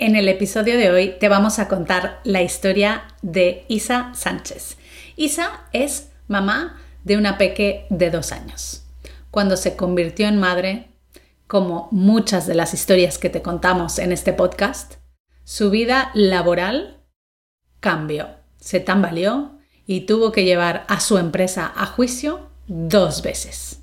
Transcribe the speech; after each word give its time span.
En 0.00 0.14
el 0.14 0.28
episodio 0.28 0.78
de 0.78 0.92
hoy 0.92 1.16
te 1.18 1.28
vamos 1.28 1.58
a 1.58 1.66
contar 1.66 2.20
la 2.22 2.40
historia 2.40 3.08
de 3.20 3.64
Isa 3.66 4.12
Sánchez. 4.14 4.76
Isa 5.16 5.64
es 5.72 6.10
mamá 6.28 6.80
de 7.02 7.16
una 7.16 7.36
peque 7.36 7.84
de 7.90 8.08
dos 8.08 8.30
años. 8.30 8.84
Cuando 9.32 9.56
se 9.56 9.74
convirtió 9.74 10.28
en 10.28 10.38
madre, 10.38 10.86
como 11.48 11.88
muchas 11.90 12.46
de 12.46 12.54
las 12.54 12.74
historias 12.74 13.18
que 13.18 13.28
te 13.28 13.42
contamos 13.42 13.98
en 13.98 14.12
este 14.12 14.32
podcast, 14.32 14.94
su 15.42 15.68
vida 15.68 16.12
laboral 16.14 17.02
cambió, 17.80 18.28
se 18.60 18.78
tambaleó 18.78 19.58
y 19.84 20.02
tuvo 20.02 20.30
que 20.30 20.44
llevar 20.44 20.84
a 20.86 21.00
su 21.00 21.18
empresa 21.18 21.72
a 21.74 21.86
juicio 21.86 22.50
dos 22.68 23.22
veces. 23.22 23.80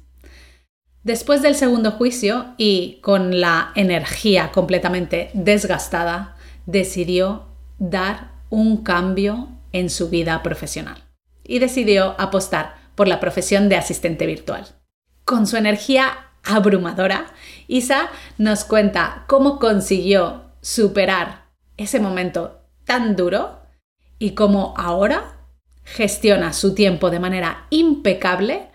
Después 1.06 1.44
del 1.44 1.54
segundo 1.54 1.92
juicio 1.92 2.56
y 2.58 2.98
con 3.04 3.40
la 3.40 3.72
energía 3.76 4.52
completamente 4.52 5.30
desgastada, 5.36 6.36
decidió 6.66 7.46
dar 7.78 8.32
un 8.50 8.84
cambio 8.84 9.50
en 9.72 9.92
su 9.92 10.10
vida 10.10 10.42
profesional 10.42 11.04
y 11.44 11.60
decidió 11.60 12.16
apostar 12.20 12.74
por 12.96 13.08
la 13.08 13.20
profesión 13.20 13.70
de 13.70 13.76
asistente 13.76 14.26
virtual. 14.26 14.66
Con 15.26 15.46
su 15.46 15.58
energía 15.58 16.32
abrumadora, 16.44 17.28
Isa 17.68 18.10
nos 18.40 18.64
cuenta 18.64 19.26
cómo 19.28 19.60
consiguió 19.60 20.46
superar 20.62 21.50
ese 21.78 22.00
momento 22.00 22.62
tan 22.84 23.16
duro 23.16 23.60
y 24.18 24.32
cómo 24.32 24.74
ahora 24.76 25.38
gestiona 25.84 26.52
su 26.52 26.74
tiempo 26.74 27.12
de 27.12 27.20
manera 27.20 27.68
impecable 27.70 28.70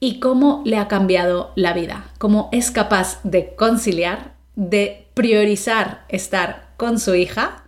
y 0.00 0.20
cómo 0.20 0.62
le 0.64 0.76
ha 0.76 0.88
cambiado 0.88 1.52
la 1.54 1.72
vida, 1.72 2.10
cómo 2.18 2.48
es 2.52 2.70
capaz 2.70 3.20
de 3.22 3.54
conciliar, 3.54 4.34
de 4.56 5.08
priorizar 5.14 6.04
estar 6.08 6.72
con 6.76 6.98
su 6.98 7.14
hija 7.14 7.64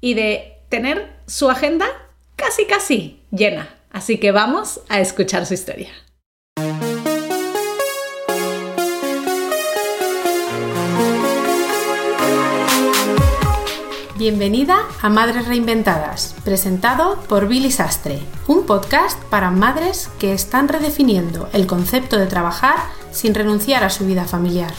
y 0.00 0.14
de 0.14 0.58
tener 0.68 1.12
su 1.26 1.50
agenda 1.50 1.86
casi 2.36 2.66
casi 2.66 3.20
llena. 3.30 3.68
Así 3.90 4.18
que 4.18 4.32
vamos 4.32 4.80
a 4.88 5.00
escuchar 5.00 5.46
su 5.46 5.54
historia. 5.54 5.90
Bienvenida 14.20 14.86
a 15.00 15.08
Madres 15.08 15.48
Reinventadas, 15.48 16.36
presentado 16.44 17.22
por 17.26 17.48
Billy 17.48 17.70
Sastre, 17.70 18.18
un 18.48 18.66
podcast 18.66 19.18
para 19.30 19.50
madres 19.50 20.08
que 20.20 20.34
están 20.34 20.68
redefiniendo 20.68 21.48
el 21.54 21.66
concepto 21.66 22.18
de 22.18 22.26
trabajar 22.26 22.76
sin 23.12 23.34
renunciar 23.34 23.82
a 23.82 23.88
su 23.88 24.04
vida 24.04 24.26
familiar. 24.26 24.72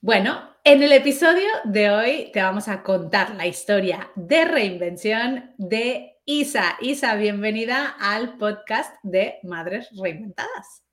Bueno, 0.00 0.40
en 0.64 0.82
el 0.82 0.90
episodio 0.90 1.46
de 1.62 1.90
hoy 1.92 2.30
te 2.32 2.42
vamos 2.42 2.66
a 2.66 2.82
contar 2.82 3.36
la 3.36 3.46
historia 3.46 4.10
de 4.16 4.44
reinvención 4.44 5.54
de 5.56 6.11
Isa. 6.24 6.76
Isa, 6.80 7.16
bienvenida 7.16 7.96
al 7.98 8.38
podcast 8.38 8.94
de 9.02 9.40
Madres 9.42 9.88
Reinventadas. 10.00 10.84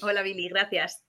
Hola 0.00 0.22
Billy, 0.22 0.48
gracias. 0.48 1.04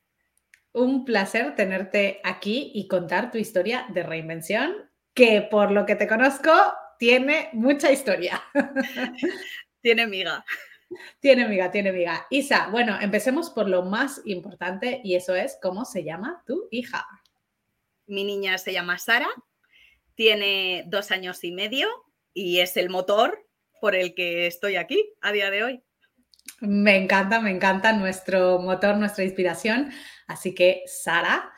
Un 0.74 1.06
placer 1.06 1.56
tenerte 1.56 2.20
aquí 2.26 2.74
y 2.76 2.90
contar 2.90 3.32
tu 3.32 3.38
historia 3.38 3.86
de 3.94 4.04
reinvención, 4.04 4.92
que 5.14 5.42
por 5.42 5.72
lo 5.72 5.86
que 5.86 5.96
te 5.96 6.06
conozco 6.06 6.52
tiene 7.00 7.48
mucha 7.54 7.94
historia. 7.94 8.44
tiene 9.82 10.06
miga. 10.06 10.44
Tiene 11.22 11.48
miga, 11.48 11.72
tiene 11.72 11.94
miga. 11.94 12.28
Isa, 12.30 12.68
bueno, 12.72 13.00
empecemos 13.00 13.52
por 13.52 13.70
lo 13.70 13.84
más 13.84 14.22
importante 14.26 15.00
y 15.02 15.16
eso 15.16 15.34
es 15.34 15.58
cómo 15.62 15.86
se 15.86 16.04
llama 16.04 16.44
tu 16.46 16.68
hija. 16.72 17.08
Mi 18.06 18.26
niña 18.26 18.58
se 18.58 18.74
llama 18.74 18.98
Sara, 18.98 19.30
tiene 20.14 20.84
dos 20.88 21.12
años 21.12 21.42
y 21.46 21.54
medio 21.54 21.88
y 22.34 22.60
es 22.60 22.76
el 22.76 22.90
motor 22.90 23.45
por 23.80 23.96
el 23.96 24.14
que 24.14 24.48
estoy 24.48 24.76
aquí 24.76 25.14
a 25.22 25.32
día 25.32 25.52
de 25.52 25.64
hoy. 25.64 25.84
Me 26.62 26.96
encanta, 26.96 27.42
me 27.42 27.52
encanta 27.52 27.94
nuestro 27.94 28.60
motor, 28.60 28.98
nuestra 28.98 29.24
inspiración. 29.24 29.92
Así 30.28 30.56
que, 30.56 30.84
Sara, 30.86 31.52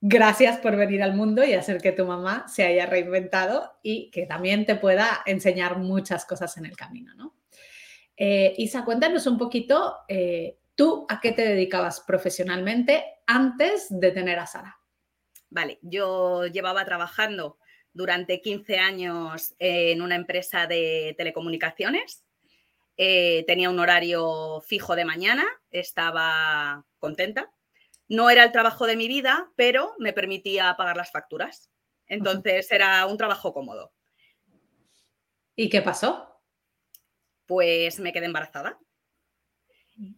gracias 0.00 0.58
por 0.58 0.76
venir 0.76 1.02
al 1.02 1.14
mundo 1.14 1.44
y 1.44 1.54
hacer 1.54 1.80
que 1.80 1.92
tu 1.92 2.04
mamá 2.04 2.46
se 2.48 2.64
haya 2.64 2.86
reinventado 2.86 3.78
y 3.82 4.10
que 4.10 4.26
también 4.26 4.66
te 4.66 4.76
pueda 4.76 5.22
enseñar 5.26 5.78
muchas 5.78 6.26
cosas 6.26 6.56
en 6.56 6.66
el 6.66 6.76
camino, 6.76 7.14
¿no? 7.14 7.36
Eh, 8.16 8.54
Isa, 8.58 8.84
cuéntanos 8.84 9.26
un 9.26 9.38
poquito, 9.38 9.96
eh, 10.08 10.58
¿tú 10.74 11.06
a 11.08 11.20
qué 11.20 11.32
te 11.32 11.42
dedicabas 11.42 12.00
profesionalmente 12.00 13.04
antes 13.26 13.86
de 13.88 14.10
tener 14.12 14.38
a 14.38 14.46
Sara? 14.46 14.78
Vale, 15.50 15.78
yo 15.82 16.46
llevaba 16.46 16.84
trabajando 16.84 17.58
durante 17.94 18.42
15 18.42 18.78
años 18.78 19.54
en 19.58 20.02
una 20.02 20.16
empresa 20.16 20.66
de 20.66 21.14
telecomunicaciones. 21.16 22.24
Eh, 22.96 23.44
tenía 23.46 23.70
un 23.70 23.78
horario 23.78 24.60
fijo 24.60 24.94
de 24.94 25.04
mañana, 25.04 25.46
estaba 25.70 26.84
contenta. 26.98 27.50
No 28.08 28.28
era 28.30 28.44
el 28.44 28.52
trabajo 28.52 28.86
de 28.86 28.96
mi 28.96 29.08
vida, 29.08 29.50
pero 29.56 29.94
me 29.98 30.12
permitía 30.12 30.76
pagar 30.76 30.96
las 30.96 31.10
facturas. 31.10 31.70
Entonces 32.06 32.70
era 32.70 33.06
un 33.06 33.16
trabajo 33.16 33.54
cómodo. 33.54 33.92
¿Y 35.56 35.68
qué 35.70 35.80
pasó? 35.80 36.42
Pues 37.46 38.00
me 38.00 38.12
quedé 38.12 38.26
embarazada. 38.26 38.78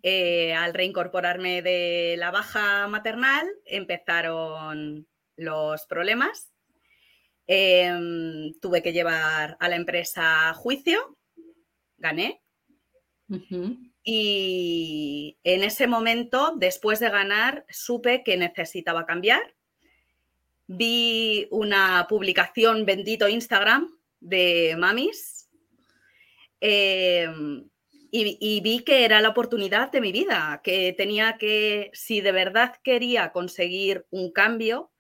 Eh, 0.03 0.55
al 0.55 0.73
reincorporarme 0.73 1.61
de 1.61 2.17
la 2.17 2.31
baja 2.31 2.89
maternal 2.89 3.47
empezaron 3.67 5.07
los 5.37 5.85
problemas 5.85 6.51
Em, 7.47 8.53
tuve 8.61 8.83
que 8.83 8.93
llevar 8.93 9.57
a 9.61 9.69
la 9.69 9.77
empresa 9.77 10.49
a 10.49 10.55
juicio, 10.55 11.17
gané. 11.97 12.43
Y 14.03 15.39
en 15.43 15.65
ese 15.65 15.87
momento, 15.87 16.55
después 16.57 17.01
de 17.01 17.11
ganar, 17.11 17.65
supe 17.69 18.23
que 18.25 18.37
necesitaba 18.37 19.07
cambiar. 19.07 19.55
Vi 20.67 21.47
una 21.51 22.07
publicación, 22.09 22.85
bendito 22.85 23.29
Instagram, 23.29 23.97
de 24.21 24.75
mamis. 24.79 25.49
Em, 26.61 27.69
y, 28.11 28.61
vi 28.61 28.81
que 28.81 29.05
era 29.05 29.21
la 29.21 29.29
oportunidad 29.29 29.93
de 29.93 30.01
mi 30.01 30.11
vida, 30.11 30.61
que 30.65 30.95
tenía 30.97 31.37
que, 31.39 31.91
si 31.93 32.21
de 32.21 32.33
verdad 32.33 32.77
quería 32.83 33.31
conseguir 33.31 34.07
un 34.11 34.33
cambio, 34.33 34.91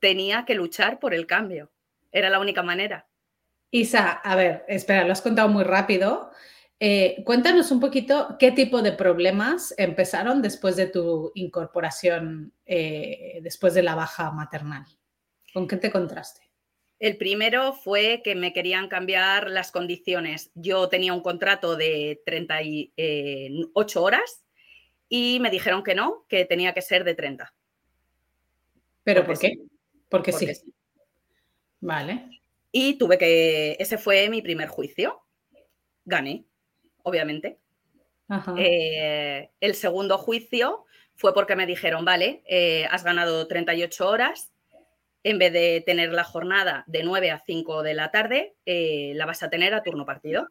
tenía 0.00 0.44
que 0.44 0.54
luchar 0.54 0.98
por 0.98 1.14
el 1.14 1.26
cambio. 1.26 1.70
Era 2.12 2.30
la 2.30 2.40
única 2.40 2.62
manera. 2.62 3.08
Isa, 3.70 4.12
a 4.12 4.34
ver, 4.34 4.64
espera, 4.68 5.04
lo 5.04 5.12
has 5.12 5.22
contado 5.22 5.48
muy 5.48 5.64
rápido. 5.64 6.30
Eh, 6.80 7.22
cuéntanos 7.24 7.70
un 7.72 7.80
poquito 7.80 8.36
qué 8.38 8.52
tipo 8.52 8.82
de 8.82 8.92
problemas 8.92 9.74
empezaron 9.76 10.42
después 10.42 10.76
de 10.76 10.86
tu 10.86 11.32
incorporación, 11.34 12.52
eh, 12.66 13.40
después 13.42 13.74
de 13.74 13.82
la 13.82 13.94
baja 13.94 14.30
maternal. 14.30 14.84
¿Con 15.52 15.66
qué 15.66 15.76
te 15.76 15.90
contraste? 15.90 16.42
El 17.00 17.16
primero 17.16 17.74
fue 17.74 18.22
que 18.24 18.34
me 18.34 18.52
querían 18.52 18.88
cambiar 18.88 19.50
las 19.50 19.70
condiciones. 19.70 20.50
Yo 20.54 20.88
tenía 20.88 21.12
un 21.12 21.20
contrato 21.20 21.76
de 21.76 22.22
38 22.24 22.92
eh, 22.96 23.50
horas 23.96 24.44
y 25.08 25.38
me 25.40 25.50
dijeron 25.50 25.82
que 25.82 25.94
no, 25.94 26.26
que 26.28 26.44
tenía 26.44 26.74
que 26.74 26.82
ser 26.82 27.04
de 27.04 27.14
30. 27.14 27.54
¿Pero 29.04 29.24
por 29.24 29.38
qué? 29.38 29.58
Porque, 30.08 30.32
sí. 30.32 30.48
Vale. 31.80 32.40
Y 32.72 32.98
tuve 32.98 33.18
que, 33.18 33.76
ese 33.78 33.98
fue 33.98 34.28
mi 34.28 34.42
primer 34.42 34.68
juicio. 34.68 35.22
Gané, 36.04 36.44
obviamente. 37.02 37.58
Eh, 38.56 39.50
el 39.60 39.74
segundo 39.74 40.18
juicio 40.18 40.84
fue 41.14 41.32
porque 41.32 41.56
me 41.56 41.66
dijeron, 41.66 42.04
vale, 42.04 42.42
eh, 42.46 42.86
has 42.90 43.02
ganado 43.02 43.46
38 43.46 44.08
horas, 44.08 44.52
en 45.24 45.38
vez 45.38 45.52
de 45.52 45.82
tener 45.84 46.12
la 46.12 46.24
jornada 46.24 46.84
de 46.86 47.02
9 47.02 47.30
a 47.30 47.42
5 47.44 47.82
de 47.82 47.94
la 47.94 48.10
tarde, 48.10 48.54
eh, 48.66 49.12
la 49.14 49.26
vas 49.26 49.42
a 49.42 49.50
tener 49.50 49.74
a 49.74 49.82
turno 49.82 50.04
partido, 50.04 50.48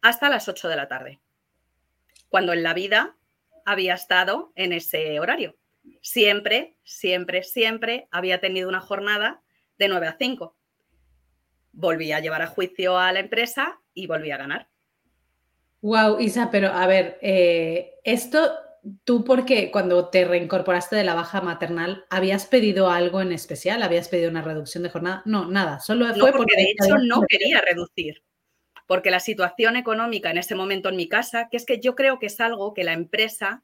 hasta 0.00 0.30
las 0.30 0.48
8 0.48 0.68
de 0.68 0.76
la 0.76 0.88
tarde, 0.88 1.20
cuando 2.28 2.52
en 2.52 2.62
la 2.62 2.74
vida 2.74 3.16
había 3.64 3.94
estado 3.94 4.52
en 4.56 4.72
ese 4.72 5.20
horario 5.20 5.56
siempre, 6.02 6.76
siempre, 6.84 7.42
siempre 7.42 8.08
había 8.10 8.40
tenido 8.40 8.68
una 8.68 8.80
jornada 8.80 9.40
de 9.78 9.88
9 9.88 10.08
a 10.08 10.16
5. 10.18 10.54
Volví 11.72 12.12
a 12.12 12.20
llevar 12.20 12.42
a 12.42 12.48
juicio 12.48 12.98
a 12.98 13.10
la 13.12 13.20
empresa 13.20 13.80
y 13.94 14.06
volví 14.06 14.30
a 14.30 14.36
ganar. 14.36 14.68
Wow, 15.80 16.20
Isa, 16.20 16.50
pero 16.50 16.68
a 16.68 16.86
ver, 16.86 17.18
eh, 17.22 17.94
esto 18.04 18.52
tú 19.04 19.24
porque 19.24 19.70
cuando 19.70 20.08
te 20.08 20.24
reincorporaste 20.24 20.96
de 20.96 21.04
la 21.04 21.14
baja 21.14 21.40
maternal, 21.40 22.04
¿habías 22.10 22.46
pedido 22.46 22.90
algo 22.90 23.20
en 23.20 23.32
especial? 23.32 23.82
¿Habías 23.82 24.08
pedido 24.08 24.30
una 24.30 24.42
reducción 24.42 24.82
de 24.82 24.90
jornada? 24.90 25.22
No, 25.24 25.48
nada, 25.48 25.80
solo 25.80 26.12
fue 26.14 26.32
porque, 26.32 26.56
de 26.56 26.70
hecho 26.70 26.98
no 26.98 27.22
quería 27.28 27.60
reducir. 27.60 28.22
porque 28.86 29.10
la 29.10 29.20
situación 29.20 29.76
económica 29.76 30.30
en 30.30 30.38
ese 30.38 30.54
momento 30.54 30.88
en 30.88 30.96
mi 30.96 31.08
casa, 31.08 31.48
que 31.50 31.56
es 31.56 31.64
que 31.64 31.80
yo 31.80 31.94
creo 31.94 32.18
que 32.18 32.26
es 32.26 32.40
algo 32.40 32.74
que 32.74 32.84
la 32.84 32.92
empresa 32.92 33.62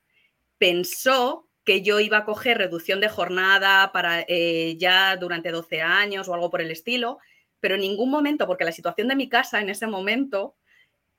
pensó 0.57 1.48
que 1.69 1.83
yo 1.83 2.01
iba 2.01 2.17
a 2.17 2.25
coger 2.25 2.57
reducción 2.57 2.99
de 2.99 3.11
jornada 3.11 3.93
para 3.93 4.25
eh, 4.27 4.79
ya 4.79 5.15
durante 5.19 5.51
12 5.51 5.83
años 5.83 6.27
o 6.27 6.33
algo 6.33 6.49
por 6.49 6.63
el 6.63 6.71
estilo, 6.71 7.19
pero 7.61 7.75
en 7.75 7.83
ningún 7.83 8.11
momento, 8.11 8.47
porque 8.47 8.65
la 8.65 8.73
situación 8.73 9.07
de 9.07 9.17
mi 9.17 9.29
casa 9.29 9.61
en 9.61 9.69
ese 9.69 9.87
momento 9.87 10.57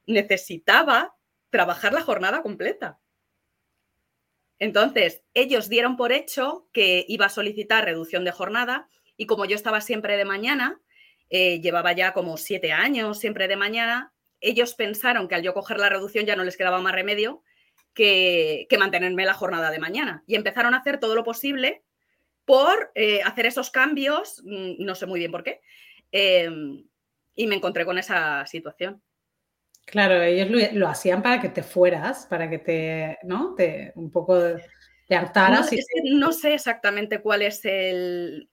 necesitaba 0.08 1.16
trabajar 1.52 1.94
la 1.94 2.02
jornada 2.02 2.42
completa. 2.42 3.00
Entonces, 4.58 5.22
ellos 5.36 5.70
dieron 5.70 5.96
por 5.98 6.12
hecho 6.12 6.68
que 6.74 7.06
iba 7.08 7.28
a 7.28 7.30
solicitar 7.30 7.86
reducción 7.86 8.26
de 8.26 8.32
jornada 8.32 8.90
y 9.18 9.28
como 9.28 9.46
yo 9.46 9.56
estaba 9.56 9.82
siempre 9.82 10.18
de 10.18 10.26
mañana, 10.26 10.82
eh, 11.30 11.62
llevaba 11.62 11.92
ya 11.94 12.12
como 12.12 12.38
siete 12.38 12.72
años 12.72 13.20
siempre 13.20 13.48
de 13.48 13.56
mañana, 13.56 14.14
ellos 14.42 14.74
pensaron 14.74 15.28
que 15.28 15.36
al 15.36 15.44
yo 15.44 15.54
coger 15.54 15.78
la 15.78 15.90
reducción 15.90 16.26
ya 16.26 16.36
no 16.36 16.44
les 16.44 16.58
quedaba 16.58 16.82
más 16.82 16.96
remedio 16.96 17.44
que, 17.94 18.68
mantenerme 18.78 19.26
la 19.26 19.34
jornada 19.34 19.72
de 19.72 19.80
mañana. 19.80 20.24
Y 20.28 20.36
empezaron 20.36 20.74
a 20.74 20.78
hacer 20.78 21.00
todo 21.00 21.16
lo 21.16 21.24
posible 21.24 21.84
por 22.46 22.92
eh, 22.96 23.22
hacer 23.24 23.46
esos 23.46 23.70
cambios, 23.70 24.42
mm, 24.44 24.84
no 24.84 24.96
sé 24.96 25.06
muy 25.06 25.20
bien 25.20 25.32
por 25.32 25.44
qué, 25.44 25.62
em, 26.12 26.86
y 27.36 27.48
me 27.48 27.56
encontré 27.56 27.86
con 27.86 27.98
esa 27.98 28.46
situación. 28.46 29.02
Claro, 29.86 30.22
ellos 30.22 30.74
lo, 30.74 30.88
hacían 30.88 31.24
para 31.24 31.42
que 31.42 31.50
te 31.50 31.64
fueras, 31.64 32.28
para 32.28 32.50
que 32.50 32.60
te, 32.60 33.18
¿no? 33.24 33.56
Te, 33.56 33.92
un 33.96 34.12
poco 34.12 34.38
te 35.08 35.16
hartaras. 35.16 35.72
no 36.04 36.32
sé 36.32 36.54
exactamente 36.54 37.22
cuál 37.22 37.42
es 37.42 37.66
el, 37.66 38.50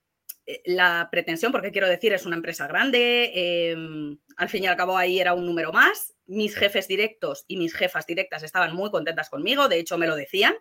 la 0.65 1.09
pretensión, 1.11 1.51
porque 1.51 1.71
quiero 1.71 1.89
decir, 1.89 2.13
es 2.13 2.25
una 2.25 2.37
empresa 2.37 2.67
grande, 2.67 3.31
em, 3.71 4.17
al 4.37 4.49
fin 4.49 4.63
y 4.63 4.67
al 4.67 4.77
cabo 4.77 4.97
ahí 4.97 5.19
era 5.19 5.33
un 5.33 5.45
número 5.45 5.73
más, 5.73 6.15
mis 6.25 6.55
jefes 6.55 6.87
directos 6.87 7.43
y 7.47 7.57
mis 7.57 7.73
jefas 7.73 8.05
directas 8.05 8.43
estaban 8.43 8.73
muy 8.73 8.89
contentas 8.89 9.29
conmigo, 9.29 9.67
de 9.67 9.79
hecho 9.79 9.97
me 9.97 10.07
lo 10.07 10.15
decían, 10.15 10.55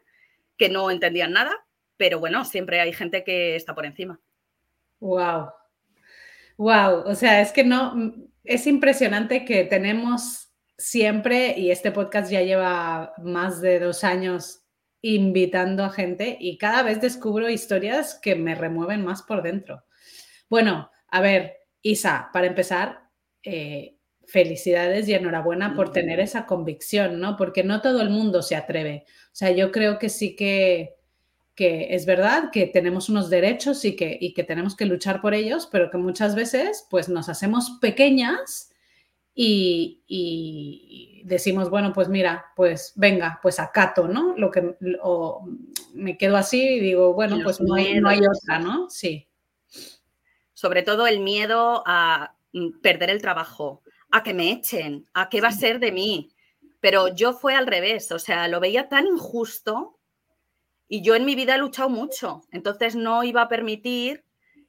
que 0.57 0.69
no 0.69 0.91
entendían 0.91 1.33
nada, 1.33 1.55
pero 1.97 2.19
bueno, 2.19 2.45
siempre 2.45 2.81
hay 2.81 2.93
gente 2.93 3.23
que 3.23 3.55
está 3.55 3.75
por 3.75 3.87
encima. 3.87 4.21
Wow. 5.01 5.51
Wow, 6.57 7.05
o 7.05 7.15
sea, 7.15 7.41
es 7.41 7.53
que 7.53 7.65
no, 7.65 8.15
es 8.43 8.67
impresionante 8.67 9.45
que 9.45 9.65
tenemos 9.65 10.53
siempre, 10.79 11.55
y 11.57 11.71
este 11.71 11.93
podcast 11.93 12.31
ya 12.31 12.43
lleva 12.43 13.13
más 13.19 13.61
de 13.61 13.79
dos 13.79 14.03
años 14.05 14.66
invitando 15.03 15.85
a 15.85 15.91
gente 15.91 16.37
y 16.41 16.59
cada 16.59 16.83
vez 16.83 17.01
descubro 17.01 17.49
historias 17.49 18.19
que 18.21 18.35
me 18.35 18.55
remueven 18.55 19.05
más 19.05 19.23
por 19.23 19.43
dentro. 19.43 19.85
Bueno, 20.49 20.91
a 21.09 21.21
ver, 21.21 21.59
Isa, 21.83 22.31
para 22.33 22.47
empezar, 22.47 23.11
eh, 23.43 23.97
felicidades 24.27 25.09
y 25.09 25.15
enhorabuena 25.15 25.75
por 25.75 25.93
tener 25.93 26.19
esa 26.21 26.47
convicción, 26.47 27.21
¿no? 27.21 27.37
Porque 27.37 27.63
no 27.63 27.81
todo 27.81 28.01
el 28.01 28.11
mundo 28.11 28.43
se 28.43 28.57
atreve. 28.57 29.05
O 29.07 29.35
sea, 29.35 29.53
yo 29.53 29.71
creo 29.71 29.99
que 29.99 30.09
sí 30.09 30.35
que, 30.35 30.97
que 31.55 31.95
es 31.95 32.07
verdad 32.07 32.51
que 32.51 32.67
tenemos 32.67 33.09
unos 33.09 33.31
derechos 33.31 33.85
y 33.85 33.95
que, 33.95 34.19
y 34.21 34.35
que 34.35 34.43
tenemos 34.43 34.75
que 34.77 34.87
luchar 34.87 35.21
por 35.21 35.35
ellos, 35.35 35.69
pero 35.71 35.91
que 35.91 35.99
muchas 35.99 36.35
veces 36.35 36.87
pues 36.91 37.09
nos 37.09 37.29
hacemos 37.29 37.79
pequeñas 37.81 38.73
y, 39.39 41.23
decimos, 41.25 41.69
bueno, 41.69 41.93
pues 41.93 42.09
mira, 42.09 42.53
pues 42.57 42.93
venga, 42.97 43.39
pues 43.43 43.61
acato, 43.61 44.09
¿no? 44.09 44.35
Lo 44.37 44.51
que, 44.51 44.77
o 45.03 45.47
me 45.93 46.17
quedo 46.17 46.37
así 46.37 46.63
y 46.63 46.81
digo, 46.81 47.13
bueno, 47.13 47.39
pues 47.45 47.61
no 47.61 47.75
hay, 47.75 48.01
no 48.01 48.09
hay 48.09 48.21
otra, 48.21 48.59
¿no? 48.59 48.89
Sí. 48.89 49.29
Sobre 50.55 50.83
todo 50.83 51.07
el 51.07 51.21
miedo 51.21 51.83
a 51.87 52.35
mm, 52.53 52.81
perder 52.81 53.11
el 53.11 53.21
trabajo, 53.21 53.83
a 54.11 54.23
que 54.23 54.33
me 54.33 54.51
echen, 54.53 55.07
a 55.13 55.29
qué 55.29 55.43
va 55.43 55.49
a 55.49 55.53
ser 55.53 55.81
de 55.81 55.93
mí. 55.93 56.31
Pero 56.81 57.15
yo 57.15 57.35
fue 57.35 57.55
al 57.55 57.67
revés, 57.67 58.13
o 58.13 58.19
sea, 58.19 58.49
lo 58.49 58.61
veía 58.61 58.89
tan 58.89 59.07
injusto 59.07 59.99
y 60.89 61.03
yo 61.03 61.15
en 61.15 61.25
mi 61.25 61.35
vida 61.35 61.57
he 61.57 61.59
luchado 61.59 61.91
mucho, 61.91 62.43
entonces 62.53 62.95
no 62.95 63.25
iba 63.25 63.43
a 63.43 63.49
permitir 63.49 64.25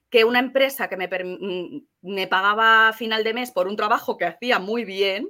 que 0.09 0.23
una 0.23 0.39
empresa 0.39 0.87
que 0.87 0.97
me, 0.97 1.07
mm, 1.07 1.85
me, 2.01 2.27
pagaba 2.27 2.89
a 2.89 2.93
final 2.93 3.23
de 3.23 3.33
mes 3.33 3.51
por 3.51 3.67
un 3.67 3.75
trabajo 3.75 4.17
que 4.17 4.25
hacía 4.25 4.59
muy 4.59 4.85
bien, 4.85 5.29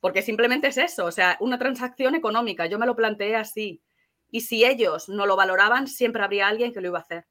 porque 0.00 0.22
simplemente 0.22 0.68
es 0.68 0.78
eso, 0.78 1.04
o 1.04 1.12
sea, 1.12 1.36
una 1.40 1.58
transacción 1.58 2.14
económica, 2.14 2.66
yo 2.66 2.78
me 2.78 2.86
lo 2.86 2.96
planteé 2.96 3.36
así. 3.36 3.82
Y 4.30 4.42
si 4.42 4.64
ellos 4.64 5.08
no 5.08 5.26
lo 5.26 5.36
valoraban, 5.36 5.88
siempre 5.88 6.22
habría 6.22 6.48
alguien 6.48 6.72
que 6.72 6.80
lo 6.80 6.88
iba 6.88 6.98
a 6.98 7.02
hacer. 7.02 7.26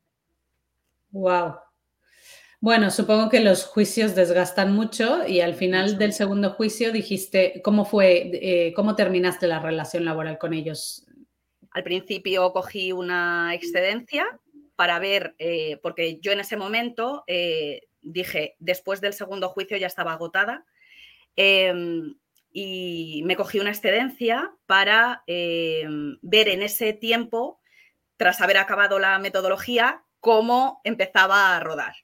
Wow. 1.11 1.55
Bueno, 2.59 2.89
supongo 2.89 3.29
que 3.29 3.39
los 3.39 3.65
juicios 3.65 4.15
desgastan 4.15 4.73
mucho 4.73 5.27
y 5.27 5.41
al 5.41 5.53
final 5.53 5.99
del 5.99 6.11
segundo 6.11 6.51
juicio 6.51 6.91
dijiste, 6.91 7.61
¿cómo 7.63 7.85
fue, 7.85 8.31
eh, 8.33 8.73
cómo 8.75 8.95
terminaste 8.95 9.47
la 9.47 9.59
relación 9.59 10.03
laboral 10.03 10.39
con 10.39 10.53
ellos? 10.53 11.05
Al 11.71 11.83
principio 11.83 12.51
cogí 12.53 12.91
una 12.91 13.53
excedencia 13.53 14.25
para 14.77 14.99
ver, 14.99 15.35
eh, 15.39 15.79
porque 15.81 16.19
yo 16.21 16.31
en 16.31 16.39
ese 16.39 16.55
momento 16.55 17.23
eh, 17.25 17.87
dije, 18.01 18.55
después 18.59 19.01
del 19.01 19.13
segundo 19.13 19.49
juicio 19.49 19.75
ya 19.75 19.87
estaba 19.87 20.13
agotada, 20.13 20.65
em, 21.35 22.15
y 22.53 23.23
me 23.25 23.35
cogí 23.35 23.59
una 23.59 23.71
excedencia 23.71 24.53
para 24.67 25.23
em, 25.27 26.19
ver 26.21 26.47
en 26.49 26.61
ese 26.61 26.93
tiempo, 26.93 27.59
tras 28.17 28.39
haber 28.39 28.57
acabado 28.57 28.99
la 28.99 29.17
metodología, 29.19 30.03
cómo 30.19 30.79
empezaba 30.83 31.55
a 31.55 31.59
rodar. 31.59 31.95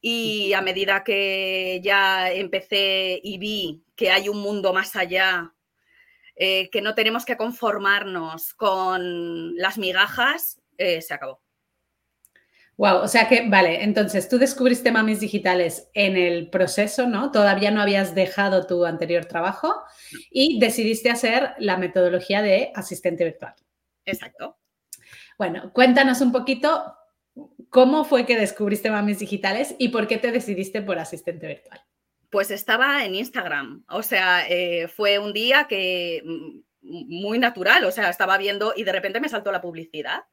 Y 0.00 0.52
a 0.52 0.60
medida 0.60 1.02
que 1.02 1.80
ya 1.82 2.30
empecé 2.30 3.20
y 3.22 3.38
vi 3.38 3.84
que 3.96 4.10
hay 4.10 4.28
un 4.28 4.40
mundo 4.40 4.74
más 4.74 4.96
allá, 4.96 5.54
eh, 6.36 6.68
que 6.70 6.82
no 6.82 6.94
tenemos 6.94 7.24
que 7.24 7.38
conformarnos 7.38 8.54
con 8.54 9.56
las 9.56 9.78
migajas, 9.78 10.60
se 10.78 11.14
acabó. 11.14 11.45
Wow, 12.78 12.98
o 12.98 13.08
sea 13.08 13.26
que, 13.26 13.48
vale, 13.48 13.82
entonces 13.84 14.28
tú 14.28 14.36
descubriste 14.38 14.92
Mamis 14.92 15.20
Digitales 15.20 15.88
en 15.94 16.16
el 16.18 16.50
proceso, 16.50 17.06
¿no? 17.06 17.30
Todavía 17.30 17.70
no 17.70 17.80
habías 17.80 18.14
dejado 18.14 18.66
tu 18.66 18.84
anterior 18.84 19.24
trabajo 19.24 19.74
y 20.30 20.58
decidiste 20.60 21.08
hacer 21.08 21.54
la 21.58 21.78
metodología 21.78 22.42
de 22.42 22.72
asistente 22.74 23.24
virtual. 23.24 23.54
Exacto. 24.04 24.58
Bueno, 25.38 25.72
cuéntanos 25.72 26.20
un 26.20 26.32
poquito 26.32 26.94
cómo 27.70 28.04
fue 28.04 28.26
que 28.26 28.38
descubriste 28.38 28.90
Mamis 28.90 29.20
Digitales 29.20 29.74
y 29.78 29.88
por 29.88 30.06
qué 30.06 30.18
te 30.18 30.30
decidiste 30.30 30.82
por 30.82 30.98
asistente 30.98 31.46
virtual. 31.46 31.80
Pues 32.28 32.50
estaba 32.50 33.06
en 33.06 33.14
Instagram, 33.14 33.84
o 33.88 34.02
sea, 34.02 34.46
eh, 34.48 34.88
fue 34.88 35.18
un 35.18 35.32
día 35.32 35.66
que 35.66 36.22
mm, 36.24 36.60
muy 36.82 37.38
natural, 37.38 37.84
o 37.84 37.90
sea, 37.90 38.10
estaba 38.10 38.36
viendo 38.36 38.74
y 38.76 38.84
de 38.84 38.92
repente 38.92 39.20
me 39.20 39.30
saltó 39.30 39.50
la 39.50 39.62
publicidad 39.62 40.24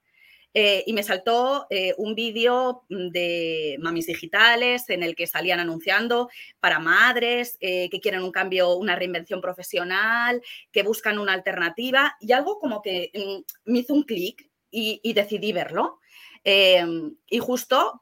eh, 0.54 0.84
y 0.86 0.94
me 0.94 1.02
saltó 1.02 1.66
eh, 1.70 1.96
un 1.98 2.14
vídeo 2.14 2.84
de 2.90 3.78
mamis 3.80 4.06
digitales 4.06 4.88
en 4.90 5.02
el 5.02 5.16
que 5.16 5.26
salían 5.26 5.60
anunciando 5.60 6.30
para 6.60 6.80
madres 6.80 7.58
eh, 7.60 7.90
que 7.90 8.00
quieren 8.00 8.24
un 8.24 8.32
cambio, 8.32 8.76
una 8.76 8.96
reinvención 8.96 9.42
profesional, 9.42 10.42
que 10.72 10.84
buscan 10.84 11.18
una 11.18 11.34
alternativa 11.34 12.16
y 12.20 12.34
algo 12.34 12.60
como 12.60 12.82
que 12.84 13.12
mm, 13.14 13.72
me 13.72 13.80
hizo 13.80 13.94
un 13.94 14.04
clic 14.04 14.50
y, 14.70 15.14
decidí 15.14 15.54
verlo. 15.54 16.00
Em, 16.44 17.16
y 17.30 17.40
justo 17.40 18.00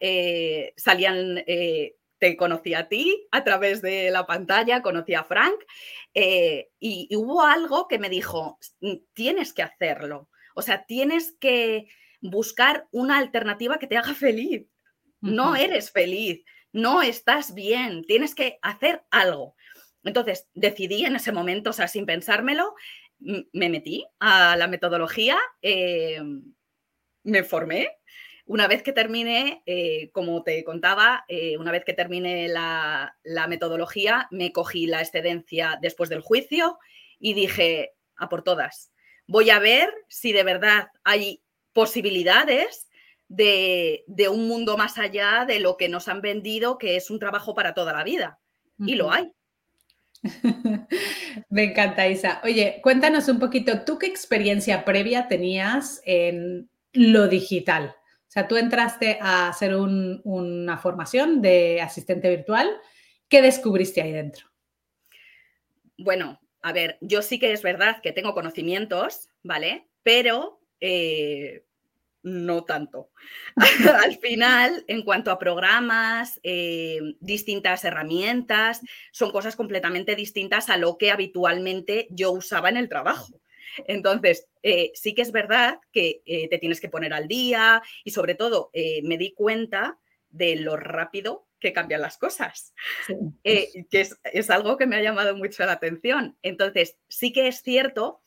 salían 0.76 1.44
te 2.18 2.38
conocí 2.38 2.74
a 2.74 2.88
ti 2.88 3.28
a 3.32 3.44
través 3.44 3.82
de 3.82 4.10
la 4.10 4.26
pantalla, 4.26 4.82
conocí 4.82 5.14
a 5.14 5.24
Frank 5.24 5.60
y, 6.14 7.10
hubo 7.16 7.44
algo 7.44 7.88
que 7.88 8.00
me 8.00 8.10
dijo, 8.10 8.58
tienes 9.14 9.54
que 9.54 9.64
hacerlo, 9.64 10.30
o 10.56 10.62
sea, 10.62 10.86
tienes 10.86 11.36
que 11.40 11.88
buscar 12.22 12.88
una 12.92 13.18
alternativa 13.18 13.80
que 13.80 13.88
te 13.88 13.98
haga 13.98 14.14
feliz. 14.14 14.68
No 15.20 15.56
eres 15.56 15.92
feliz, 15.92 16.44
no 16.72 17.02
estás 17.02 17.54
bien, 17.54 18.04
tienes 18.06 18.34
que 18.34 18.58
hacer 18.62 19.04
algo. 19.12 19.56
Entonces 20.04 20.48
decidí 20.54 21.06
en 21.06 21.16
ese 21.16 21.32
momento, 21.32 21.72
o 21.72 21.74
sea, 21.74 21.88
sin 21.88 22.06
pensármelo, 22.06 22.74
me 23.20 23.70
metí 23.70 24.06
a 24.20 24.56
la 24.56 24.68
metodología, 24.68 25.38
em, 25.62 26.54
me 27.24 27.44
formé. 27.44 27.90
Una 28.46 28.68
vez 28.68 28.82
que 28.82 28.94
terminé, 28.94 29.62
eh, 29.66 30.10
como 30.12 30.44
te 30.44 30.64
contaba, 30.64 31.24
eh, 31.28 31.58
una 31.58 31.72
vez 31.72 31.86
que 31.86 31.94
terminé 31.94 32.48
la, 32.48 33.16
la 33.24 33.48
metodología, 33.48 34.28
me 34.32 34.52
cogí 34.52 34.88
la 34.88 35.02
excedencia 35.02 35.78
después 35.82 36.10
del 36.10 36.22
juicio 36.22 36.80
y 37.20 37.34
dije, 37.34 37.94
a 38.18 38.28
por 38.28 38.44
todas, 38.44 38.92
voy 39.28 39.52
a 39.52 39.60
ver 39.60 39.94
si 40.10 40.34
de 40.34 40.44
verdad 40.44 40.90
hay 41.04 41.44
posibilidades 41.74 42.88
de, 43.28 44.04
un 44.30 44.48
mundo 44.48 44.78
más 44.78 44.98
allá 44.98 45.46
de 45.48 45.60
lo 45.60 45.78
que 45.78 45.90
nos 45.90 46.08
han 46.08 46.22
vendido, 46.22 46.78
que 46.78 46.96
es 46.96 47.10
un 47.10 47.20
trabajo 47.20 47.54
para 47.56 47.74
toda 47.74 47.94
la 47.94 48.04
vida. 48.04 48.40
Y 48.80 48.96
lo 48.96 49.12
hay. 49.12 49.32
Me 51.50 51.66
encanta, 51.66 52.08
Isa. 52.08 52.42
Oye, 52.44 52.80
cuéntanos 52.82 53.28
un 53.28 53.40
poquito, 53.40 53.84
¿tú 53.86 53.98
qué 54.00 54.08
experiencia 54.08 54.86
previa 54.86 55.28
tenías 55.28 56.02
en 56.06 56.70
lo 56.94 57.28
digital? 57.28 57.96
O 57.96 58.32
sea, 58.32 58.48
tú 58.48 58.56
entraste 58.58 59.18
a 59.22 59.50
hacer 59.50 59.76
una 59.76 60.78
formación 60.78 61.42
de 61.42 61.82
asistente 61.82 62.30
virtual. 62.30 62.70
¿Qué 63.28 63.42
descubriste 63.42 64.02
ahí 64.02 64.12
dentro? 64.12 64.48
Bueno, 65.98 66.40
a 66.62 66.74
ver, 66.74 66.98
yo 67.02 67.22
sí 67.22 67.40
que 67.40 67.52
es 67.52 67.62
verdad 67.62 68.02
que 68.02 68.14
tengo 68.14 68.34
conocimientos, 68.34 69.30
¿vale? 69.44 69.90
Pero 70.04 70.61
eh, 70.82 71.64
no 72.24 72.66
tanto. 72.66 73.12
Al 74.04 74.18
final, 74.18 74.84
en 74.88 75.04
cuanto 75.04 75.32
a 75.32 75.40
programas, 75.40 76.40
eh, 76.44 77.00
distintas 77.20 77.86
herramientas, 77.86 78.82
son 79.12 79.32
cosas 79.32 79.56
completamente 79.56 80.16
distintas 80.16 80.70
a 80.70 80.78
lo 80.78 80.98
que 80.98 81.12
habitualmente 81.12 82.08
yo 82.10 82.32
usaba 82.32 82.70
en 82.70 82.78
el 82.78 82.90
trabajo. 82.90 83.42
Entonces, 83.88 84.48
eh, 84.64 84.92
sí 84.96 85.16
que 85.16 85.22
es 85.22 85.32
verdad 85.32 85.80
que 85.94 86.22
te 86.26 86.58
tienes 86.58 86.82
que 86.82 86.90
poner 86.90 87.14
al 87.14 87.30
día 87.30 87.82
y 88.04 88.12
sobre 88.12 88.36
todo 88.36 88.70
me 89.04 89.18
di 89.18 89.34
cuenta 89.34 89.98
de 90.30 90.58
lo 90.58 90.76
rápido 90.76 91.48
que 91.62 91.72
cambian 91.72 92.02
las 92.02 92.18
cosas, 92.18 92.74
que 93.44 93.70
es, 93.92 94.20
es 94.24 94.50
algo 94.50 94.76
que 94.76 94.88
me 94.88 94.98
ha 94.98 95.02
llamado 95.02 95.38
mucho 95.38 95.66
la 95.66 95.72
atención. 95.72 96.38
Entonces, 96.42 96.98
sí 97.08 97.32
que 97.32 97.48
es 97.48 97.62
cierto 97.62 98.22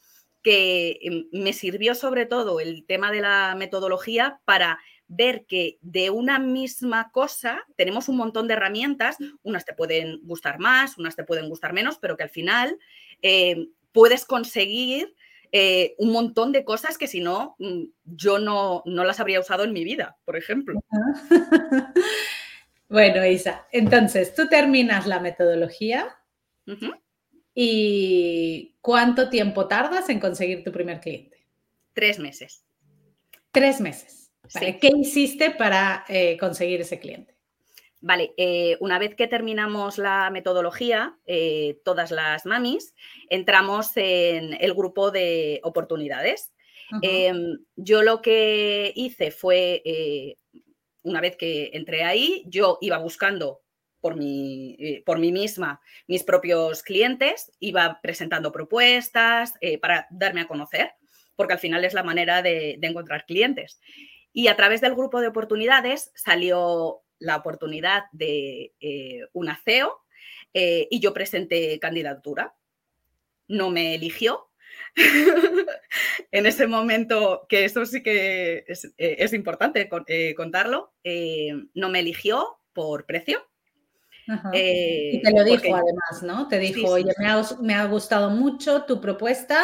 que 0.44 1.00
em, 1.02 1.24
me 1.32 1.52
sirvió 1.52 1.96
sobre 1.96 2.26
todo 2.26 2.60
el 2.60 2.84
tema 2.86 3.10
de 3.10 3.22
la 3.22 3.56
metodología 3.58 4.40
para 4.44 4.78
ver 5.08 5.44
que 5.46 5.78
de 5.80 6.10
una 6.10 6.38
misma 6.38 7.10
cosa 7.10 7.64
tenemos 7.76 8.08
un 8.08 8.16
montón 8.16 8.46
de 8.46 8.54
herramientas, 8.54 9.16
unas 9.42 9.64
te 9.64 9.74
pueden 9.74 10.20
gustar 10.22 10.60
más, 10.60 10.98
unas 10.98 11.16
te 11.16 11.24
pueden 11.24 11.48
gustar 11.48 11.72
menos, 11.72 11.98
pero 11.98 12.16
que 12.16 12.22
al 12.22 12.30
final 12.30 12.78
em, 13.22 13.70
puedes 13.90 14.24
conseguir 14.24 15.14
eh, 15.56 15.94
un 15.98 16.12
montón 16.12 16.52
de 16.52 16.64
cosas 16.64 16.98
que 16.98 17.06
si 17.06 17.20
no, 17.20 17.54
mm, 17.58 17.84
yo 18.04 18.38
no, 18.38 18.82
las 18.84 19.20
habría 19.20 19.40
usado 19.40 19.64
en 19.64 19.72
mi 19.72 19.84
vida, 19.84 20.16
por 20.24 20.36
ejemplo. 20.36 20.80
bueno, 22.88 23.24
Isa, 23.24 23.66
entonces 23.70 24.34
tú 24.34 24.48
terminas 24.48 25.06
la 25.06 25.20
metodología. 25.20 26.08
¿Y 27.54 28.75
cuánto 28.80 29.30
tiempo 29.30 29.68
tardas 29.68 30.08
en 30.08 30.18
conseguir 30.18 30.64
tu 30.64 30.73
primer 30.73 31.00
cliente? 31.00 31.46
Tres 31.92 32.18
meses. 32.18 32.64
Tres 33.52 33.80
meses. 33.80 34.32
¿Qué 34.52 34.90
hiciste 34.99 35.52
para 35.52 36.04
eh, 36.08 36.37
conseguir 36.38 36.80
ese 36.80 36.99
cliente? 36.99 37.34
Vale, 38.00 38.34
eh, 38.37 38.76
una 38.80 38.99
vez 38.99 39.14
que 39.14 39.28
terminamos 39.28 39.96
la 39.96 40.28
metodología, 40.30 41.16
eh, 41.25 41.80
todas 41.84 42.11
las 42.11 42.44
mamis, 42.44 42.94
entramos 43.30 43.92
en 43.96 44.54
el 44.61 44.75
grupo 44.75 45.11
de 45.11 45.61
oportunidades. 45.62 46.52
Em, 47.00 47.58
yo 47.76 48.02
lo 48.02 48.20
que 48.20 48.92
hice 48.94 49.30
fue, 49.30 50.37
una 51.02 51.20
vez 51.20 51.37
que 51.37 51.70
entré 51.73 52.04
ahí, 52.04 52.44
yo 52.46 52.78
iba 52.82 52.99
buscando 52.99 53.63
por 54.04 54.16
mí, 54.16 54.76
eh, 54.78 55.02
por 55.06 55.18
mí 55.18 55.32
misma 55.32 55.80
mis 56.06 56.25
propios 56.25 56.82
clientes, 56.82 57.50
iba 57.58 58.00
presentando 58.02 58.52
propuestas 58.52 59.54
eh, 59.62 59.78
para 59.78 60.06
darme 60.11 60.42
a 60.42 60.46
conocer, 60.46 60.92
porque 61.37 61.54
al 61.54 61.58
final 61.58 61.87
es 61.87 61.94
la 61.94 62.02
manera 62.02 62.42
de, 62.42 62.78
encontrar 62.82 63.25
clientes. 63.25 63.80
Y 64.30 64.49
a 64.49 64.56
través 64.56 64.82
del 64.82 64.94
grupo 64.94 65.23
de 65.23 65.28
oportunidades 65.28 66.12
salió 66.14 67.00
la 67.18 67.37
oportunidad 67.37 68.02
de 68.12 68.75
eh, 68.78 69.20
una 69.32 69.58
CEO 69.64 70.02
y 70.52 71.00
yo 71.00 71.14
presenté 71.14 71.78
candidatura. 71.80 72.54
No 73.49 73.70
me 73.70 73.94
eligió. 73.94 74.50
en 76.30 76.44
ese 76.44 76.66
momento, 76.66 77.46
que 77.49 77.64
eso 77.64 77.87
sí 77.87 78.02
que 78.02 78.66
es, 78.68 79.32
importante 79.32 79.88
contarlo, 80.37 80.92
no 81.73 81.88
me 81.88 82.00
eligió 82.00 82.58
por 82.75 83.06
precio, 83.06 83.49
eh, 84.52 85.11
y 85.14 85.23
te 85.23 85.33
lo 85.33 85.45
dijo 85.45 85.75
además, 85.75 86.23
¿no? 86.23 86.49
Te 86.49 86.59
dijo, 86.59 86.88
oye, 86.88 87.12
Me, 87.61 87.75
ha, 87.75 87.85
gustado 87.87 88.31
mucho 88.31 88.85
tu 88.85 89.00
propuesta, 89.00 89.62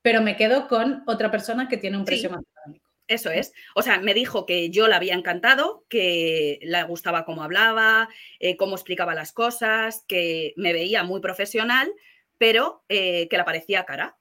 pero 0.00 0.22
me 0.22 0.36
quedo 0.36 0.68
con 0.68 1.02
otra 1.06 1.30
persona 1.30 1.68
que 1.68 1.76
tiene 1.76 1.98
un 1.98 2.04
precio 2.04 2.30
más 2.30 2.42
económico. 2.42 2.90
Eso 3.08 3.30
es. 3.30 3.52
O 3.74 3.82
sea, 3.82 3.98
me 4.00 4.14
dijo 4.14 4.46
que 4.46 4.70
yo 4.70 4.88
la 4.88 4.96
había 4.96 5.14
encantado, 5.14 5.84
que 5.88 6.58
le 6.62 6.82
gustaba 6.84 7.24
cómo 7.24 7.42
hablaba, 7.42 8.08
eh, 8.38 8.56
cómo 8.56 8.74
explicaba 8.74 9.14
las 9.14 9.32
cosas, 9.32 10.04
que 10.08 10.54
me 10.56 10.72
veía 10.72 11.02
muy 11.02 11.20
profesional, 11.20 11.92
pero 12.38 12.84
eh, 12.88 13.28
que 13.28 13.36
la 13.36 13.44
parecía 13.44 13.84
cara. 13.84 14.16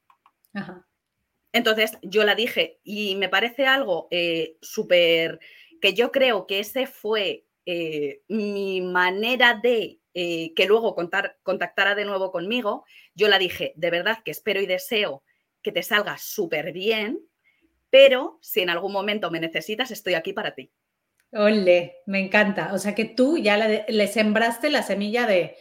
Entonces 1.53 1.97
yo 2.01 2.23
la 2.23 2.35
dije 2.35 2.79
y 2.83 3.15
me 3.15 3.29
parece 3.29 3.65
algo 3.65 4.09
súper 4.61 5.39
que 5.81 5.93
yo 5.93 6.11
creo 6.11 6.45
que 6.47 6.59
ese 6.59 6.87
fue 6.87 7.45
eh, 7.65 8.21
mi 8.27 8.81
manera 8.81 9.59
de 9.61 9.99
eh, 10.13 10.53
que 10.55 10.65
luego 10.65 10.95
contactara 11.43 11.95
de 11.95 12.05
nuevo 12.05 12.31
conmigo, 12.31 12.85
yo 13.13 13.27
la 13.27 13.39
dije, 13.39 13.73
de 13.75 13.89
verdad 13.89 14.19
que 14.23 14.31
espero 14.31 14.61
y 14.61 14.65
deseo 14.65 15.23
que 15.61 15.71
te 15.71 15.83
salga 15.83 16.17
súper 16.17 16.73
bien, 16.73 17.19
pero 17.89 18.39
si 18.41 18.61
en 18.61 18.69
algún 18.69 18.91
momento 18.91 19.31
me 19.31 19.39
necesitas, 19.39 19.91
estoy 19.91 20.15
aquí 20.15 20.33
para 20.33 20.55
ti. 20.55 20.71
Ole, 21.33 21.97
me 22.07 22.19
encanta. 22.19 22.73
O 22.73 22.77
sea 22.77 22.93
que 22.93 23.05
tú 23.05 23.37
ya 23.37 23.57
le 23.57 24.07
sembraste 24.07 24.69
la 24.69 24.83
semilla 24.83 25.25
de, 25.25 25.55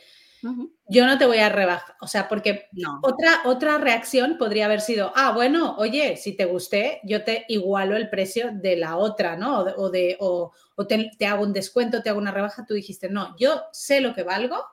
yo 0.88 1.06
no 1.06 1.18
te 1.18 1.26
voy 1.26 1.38
a 1.38 1.48
rebajar, 1.48 1.96
o 2.00 2.06
sea, 2.06 2.28
porque 2.28 2.68
otra, 3.02 3.42
otra 3.44 3.78
reacción 3.78 4.38
podría 4.38 4.66
haber 4.66 4.80
sido, 4.80 5.12
ah, 5.14 5.32
bueno, 5.32 5.76
oye, 5.76 6.16
si 6.16 6.36
te 6.36 6.46
gusté, 6.46 7.00
yo 7.04 7.24
te 7.24 7.44
igualo 7.48 7.96
el 7.96 8.08
precio 8.08 8.50
de 8.52 8.76
la 8.76 8.96
otra, 8.96 9.36
¿no? 9.36 9.60
O, 9.60 9.90
de, 9.90 10.16
o, 10.20 10.52
te, 10.88 11.26
hago 11.26 11.42
un 11.42 11.52
descuento, 11.52 12.02
te 12.02 12.10
hago 12.10 12.18
una 12.18 12.32
rebaja, 12.32 12.64
tú 12.66 12.74
dijiste, 12.74 13.08
no, 13.08 13.36
yo 13.38 13.62
sé 13.72 14.00
lo 14.00 14.14
que 14.14 14.22
valgo 14.22 14.64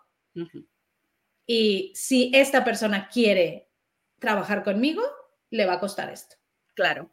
y 1.46 1.94
si 1.96 2.32
esta 2.34 2.64
persona 2.64 3.08
quiere 3.08 3.70
trabajar 4.20 4.64
conmigo, 4.64 5.02
le 5.50 5.66
va 5.66 5.74
a 5.74 5.80
costar 5.80 6.10
esto. 6.10 6.36
Claro. 6.74 7.10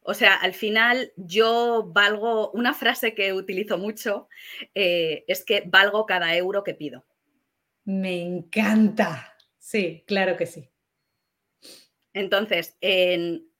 O 0.00 0.14
sea, 0.14 0.34
al 0.34 0.54
final 0.54 1.12
yo 1.16 1.90
valgo, 1.92 2.50
una 2.52 2.74
frase 2.74 3.14
que 3.14 3.32
utilizo 3.32 3.78
mucho 3.78 4.28
eh, 4.74 5.24
es 5.28 5.44
que 5.44 5.64
valgo 5.66 6.06
cada 6.06 6.34
euro 6.34 6.64
que 6.64 6.74
pido. 6.74 7.04
Me 7.88 8.20
encanta. 8.20 9.34
Sí, 9.56 10.04
claro 10.06 10.36
que 10.36 10.44
sí. 10.44 10.68
Entonces, 12.12 12.76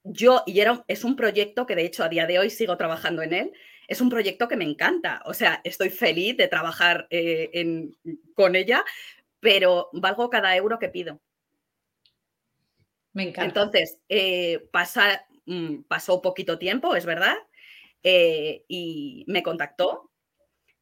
yo, 0.05 0.43
y 0.45 0.61
era, 0.61 0.85
es 0.87 1.05
un 1.05 1.17
proyecto 1.17 1.65
que 1.65 1.75
de 1.75 1.87
hecho 1.87 2.05
a 2.05 2.11
día 2.11 2.27
de 2.27 2.39
hoy 2.39 2.51
sigo 2.51 2.77
trabajando 2.77 3.23
en 3.23 3.33
él, 3.33 3.53
es 3.87 4.03
un 4.03 4.11
proyecto 4.11 4.47
que 4.47 4.59
me 4.59 4.67
encanta. 4.67 5.23
O 5.25 5.33
sea, 5.33 5.63
estoy 5.65 5.89
feliz 5.89 6.37
de 6.37 6.47
trabajar 6.47 7.07
eh, 7.09 7.89
con 8.35 8.55
ella, 8.55 8.85
pero 9.41 9.89
valgo 9.95 10.29
cada 10.29 10.55
euro 10.55 10.79
que 10.79 10.91
pido. 10.91 11.23
Me 13.15 13.31
encanta. 13.31 13.45
Entonces, 13.47 13.99
eh, 14.11 14.69
pasa, 14.71 15.27
mm, 15.47 15.85
pasó 15.85 16.21
poquito 16.21 16.59
tiempo, 16.59 16.95
es 16.95 17.07
verdad, 17.07 17.35
eh, 18.03 18.63
y 18.69 19.25
me 19.27 19.43
contactó 19.43 20.08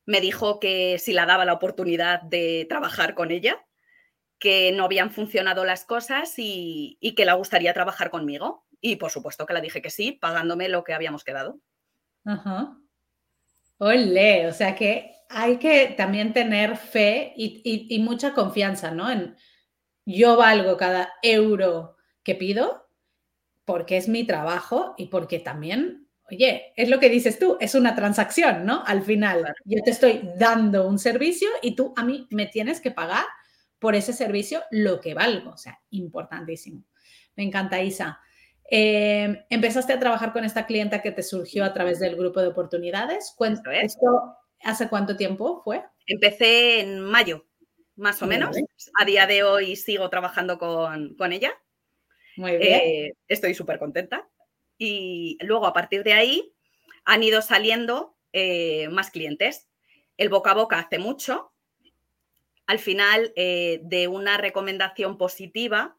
me 0.07 0.21
dijo 0.21 0.61
que 0.61 0.99
si 0.99 1.13
la 1.13 1.27
daba 1.27 1.45
la 1.45 1.53
oportunidad 1.53 2.23
de 2.23 2.65
trabajar 2.69 3.15
con 3.15 3.31
ella, 3.31 3.67
que 4.39 4.73
no 4.73 4.85
habían 4.85 5.11
funcionado 5.11 5.65
las 5.65 5.85
cosas 5.85 6.35
y, 6.37 6.99
que 7.17 7.25
le 7.25 7.33
gustaría 7.33 7.75
trabajar 7.75 8.11
conmigo. 8.11 8.65
Y 8.81 8.97
por 8.97 9.11
supuesto 9.11 9.47
que 9.47 9.55
le 9.55 9.61
dije 9.61 9.83
que 9.83 9.91
sí, 9.91 10.13
pagándome 10.13 10.69
lo 10.69 10.85
que 10.85 10.95
habíamos 10.95 11.25
quedado. 11.25 11.59
Ajá. 12.25 12.79
Ole, 13.79 14.47
o 14.47 14.53
sea 14.53 14.75
que 14.75 15.13
hay 15.29 15.59
que 15.59 15.89
también 15.97 16.33
tener 16.33 16.77
fe 16.77 17.33
y, 17.37 17.99
mucha 18.01 18.33
confianza, 18.33 18.91
¿no? 18.91 19.11
En 19.11 19.37
yo 20.05 20.37
valgo 20.37 20.77
cada 20.77 21.13
euro 21.23 21.97
que 22.23 22.37
pido 22.37 22.89
porque 23.65 23.97
es 23.97 24.09
mi 24.09 24.25
trabajo 24.25 24.95
y 24.97 25.07
porque 25.07 25.41
también 25.41 26.06
oye, 26.31 26.73
es 26.77 26.89
lo 26.89 26.99
que 26.99 27.09
dices 27.09 27.39
tú, 27.39 27.57
es 27.61 27.75
una 27.75 27.95
transacción, 27.95 28.65
¿no? 28.67 28.83
Al 28.87 29.03
final, 29.03 29.55
yo 29.65 29.83
te 29.85 29.91
estoy 29.91 30.29
dando 30.39 30.87
un 30.89 30.99
servicio 30.99 31.49
y 31.63 31.77
tú 31.77 31.93
a 31.97 32.05
mí 32.05 32.27
me 32.31 32.47
tienes 32.47 32.81
que 32.81 32.91
pagar 32.91 33.25
por 33.79 33.95
ese 33.95 34.13
servicio 34.13 34.63
lo 34.71 35.01
que 35.01 35.15
valgo, 35.15 35.51
o 35.51 35.57
sea, 35.57 35.81
importantísimo. 35.91 36.85
Me 37.37 37.45
encanta, 37.45 37.83
Isa. 37.83 38.21
Em, 38.69 39.45
empezaste 39.49 39.93
a 39.93 40.01
trabajar 40.01 40.33
con 40.33 40.45
esta 40.45 40.67
clienta 40.67 41.03
que 41.03 41.13
te 41.13 41.23
surgió 41.23 41.65
a 41.65 41.73
través 41.73 42.01
del 42.01 42.17
grupo 42.17 42.41
de 42.41 42.49
oportunidades. 42.49 43.35
¿Esto 43.83 44.37
hace 44.63 44.89
cuánto 44.89 45.17
tiempo 45.17 45.63
fue? 45.63 45.85
Empecé 46.07 46.81
en 46.81 47.01
mayo, 47.01 47.47
más 47.95 48.21
o 48.23 48.27
menos. 48.27 48.57
A 48.99 49.05
día 49.05 49.27
de 49.27 49.45
hoy 49.45 49.77
sigo 49.77 50.09
trabajando 50.11 50.59
con, 50.59 51.33
ella. 51.33 51.53
Muy 52.37 52.57
bien. 52.57 52.81
Eh, 52.83 53.13
estoy 53.29 53.55
súper 53.55 53.79
contenta 53.79 54.29
y 54.79 55.39
luego 55.41 55.67
a 55.67 55.73
partir 55.73 56.03
de 56.05 56.13
ahí 56.13 56.53
han 57.05 57.23
ido 57.23 57.43
saliendo 57.43 58.17
eh, 58.33 58.89
más 58.91 59.11
clientes. 59.11 59.69
El 60.17 60.29
boca 60.29 60.51
a 60.51 60.55
boca 60.55 60.79
hace 60.79 60.99
mucho. 60.99 61.53
Al 62.67 62.79
final, 62.79 63.33
eh, 63.37 63.81
de 63.85 64.09
una 64.09 64.37
recomendación 64.39 65.17
positiva, 65.19 65.97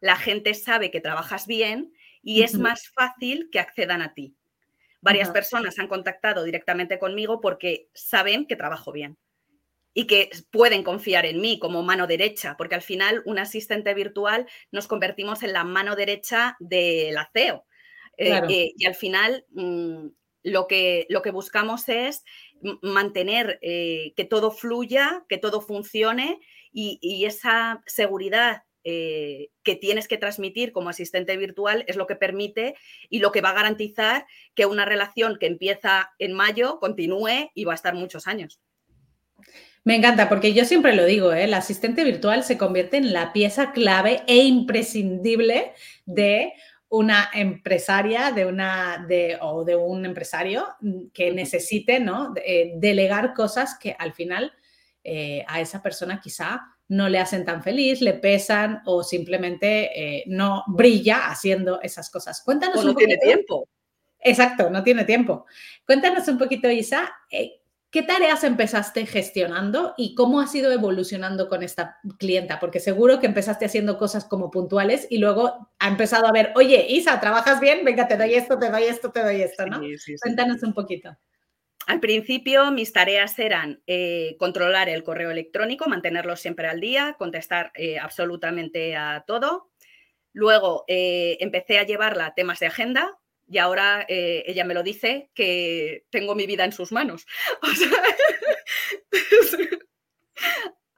la 0.00 0.16
gente 0.16 0.54
sabe 0.54 0.90
que 0.90 1.00
trabajas 1.00 1.46
bien 1.46 1.92
y 2.22 2.42
es 2.42 2.54
más 2.54 2.88
fácil 2.90 3.48
que 3.50 3.58
accedan 3.58 4.02
a 4.02 4.14
ti. 4.14 4.36
Varias 5.00 5.30
personas 5.30 5.78
han 5.78 5.88
contactado 5.88 6.44
directamente 6.44 6.98
conmigo 6.98 7.40
porque 7.40 7.88
saben 7.94 8.46
que 8.46 8.56
trabajo 8.56 8.92
bien. 8.92 9.16
y 9.92 10.06
que 10.06 10.30
pueden 10.52 10.84
confiar 10.84 11.26
en 11.26 11.40
mí 11.40 11.58
como 11.58 11.82
mano 11.82 12.06
derecha, 12.06 12.56
porque 12.56 12.76
al 12.76 12.82
final 12.82 13.22
un 13.26 13.40
asistente 13.40 13.92
virtual 13.92 14.46
nos 14.70 14.86
convertimos 14.86 15.42
en 15.42 15.52
la 15.52 15.64
mano 15.64 15.96
derecha 15.96 16.56
del 16.60 17.16
CEO. 17.32 17.66
Eh, 18.20 18.42
eh, 18.50 18.72
y 18.76 18.84
al 18.84 18.94
final 18.94 19.46
mm, 19.52 20.08
lo, 20.42 20.66
que, 20.66 21.06
lo 21.08 21.22
que 21.22 21.30
buscamos 21.30 21.88
es 21.88 22.22
mantener 22.82 23.58
eh, 23.62 24.12
que 24.14 24.26
todo 24.26 24.50
fluya, 24.50 25.24
que 25.26 25.38
todo 25.38 25.62
funcione 25.62 26.38
y, 26.70 27.24
esa 27.24 27.82
seguridad 27.86 28.62
que 28.82 29.76
tienes 29.78 30.08
que 30.08 30.16
transmitir 30.16 30.72
como 30.72 30.88
asistente 30.88 31.36
virtual 31.36 31.84
es 31.86 31.96
lo 31.96 32.06
que 32.06 32.16
permite 32.16 32.74
y 33.10 33.18
lo 33.18 33.30
que 33.30 33.42
va 33.42 33.50
a 33.50 33.54
garantizar 33.54 34.26
que 34.54 34.64
una 34.64 34.86
relación 34.86 35.36
que 35.38 35.46
empieza 35.46 36.12
en 36.18 36.32
mayo 36.32 36.78
continúe 36.80 37.50
y 37.54 37.64
va 37.64 37.72
a 37.72 37.74
estar 37.74 37.94
muchos 37.94 38.26
años. 38.26 38.60
Me 39.84 39.96
encanta, 39.96 40.28
porque 40.28 40.52
yo 40.52 40.64
siempre 40.66 40.94
lo 40.94 41.04
digo, 41.04 41.32
¿eh? 41.32 41.44
el 41.44 41.54
asistente 41.54 42.04
virtual 42.04 42.44
se 42.44 42.58
convierte 42.58 42.98
en 42.98 43.12
la 43.12 43.32
pieza 43.32 43.72
clave 43.72 44.22
e 44.26 44.36
imprescindible 44.36 45.72
de 46.04 46.52
una 46.90 47.30
empresaria 47.32 48.32
de 48.32 48.44
una, 48.46 49.04
de, 49.08 49.38
o 49.40 49.64
de 49.64 49.76
un 49.76 50.04
empresario 50.04 50.66
que 51.14 51.32
necesite 51.32 52.00
¿no? 52.00 52.34
Eh, 52.44 52.72
delegar 52.76 53.32
cosas 53.32 53.78
que 53.78 53.96
al 53.98 54.12
final 54.12 54.52
eh, 55.02 55.44
a 55.48 55.60
esa 55.60 55.82
persona 55.82 56.20
quizá 56.20 56.60
no 56.88 57.08
le 57.08 57.18
hacen 57.18 57.44
tan 57.44 57.62
feliz, 57.62 58.00
le 58.00 58.14
pesan 58.14 58.82
o 58.84 59.02
simplemente 59.04 60.24
no 60.26 60.64
brilla 60.66 61.28
haciendo 61.28 61.80
esas 61.80 62.10
cosas. 62.10 62.42
Cuéntanos 62.42 62.84
no 62.84 62.94
tiene 62.96 63.16
tiempo. 63.16 63.68
Exacto, 64.18 64.68
no 64.68 64.82
tiene 64.82 65.04
tiempo. 65.04 65.46
Cuéntanos 65.86 66.26
un 66.28 66.36
poquito, 66.36 66.68
Isa, 66.68 67.10
¿Qué 67.90 68.02
tareas 68.02 68.44
empezaste 68.44 69.04
gestionando 69.04 69.94
y 69.96 70.14
cómo 70.14 70.40
has 70.40 70.54
ido 70.54 70.70
evolucionando 70.70 71.48
con 71.48 71.64
esta 71.64 71.98
clienta? 72.18 72.60
Porque 72.60 72.78
seguro 72.78 73.18
que 73.18 73.26
empezaste 73.26 73.64
haciendo 73.64 73.98
cosas 73.98 74.24
como 74.24 74.50
puntuales 74.50 75.08
y 75.10 75.18
luego 75.18 75.72
ha 75.80 75.88
empezado 75.88 76.28
a 76.28 76.32
ver, 76.32 76.52
oye, 76.54 76.86
Isa, 76.88 77.20
¿trabajas 77.20 77.58
bien? 77.58 77.84
Venga, 77.84 78.06
te 78.06 78.16
doy 78.16 78.34
esto, 78.34 78.58
te 78.60 78.70
doy 78.70 78.84
esto, 78.84 79.10
te 79.10 79.24
doy 79.24 79.42
esto, 79.42 79.66
¿no? 79.66 79.80
Cuéntanos 80.22 80.62
un 80.62 80.72
poquito. 80.72 81.16
Al 81.88 81.98
principio 81.98 82.70
mis 82.70 82.92
tareas 82.92 83.36
eran 83.40 83.82
eh, 83.88 84.36
controlar 84.38 84.88
el 84.88 85.02
correo 85.02 85.32
electrónico, 85.32 85.88
mantenerlo 85.88 86.36
siempre 86.36 86.68
al 86.68 86.78
día, 86.78 87.16
contestar 87.18 87.72
eh, 87.74 87.98
absolutamente 87.98 88.94
a 88.94 89.24
todo. 89.26 89.72
Luego 90.32 90.84
eh, 90.86 91.38
empecé 91.40 91.80
a 91.80 91.84
llevarla 91.84 92.26
a 92.26 92.34
temas 92.34 92.60
de 92.60 92.66
agenda, 92.66 93.18
y 93.50 93.58
ahora 93.58 94.06
eh, 94.08 94.44
ella 94.46 94.64
me 94.64 94.74
lo 94.74 94.84
dice 94.84 95.28
que 95.34 96.04
tengo 96.10 96.36
mi 96.36 96.46
vida 96.46 96.64
en 96.64 96.70
sus 96.70 96.92
manos. 96.92 97.26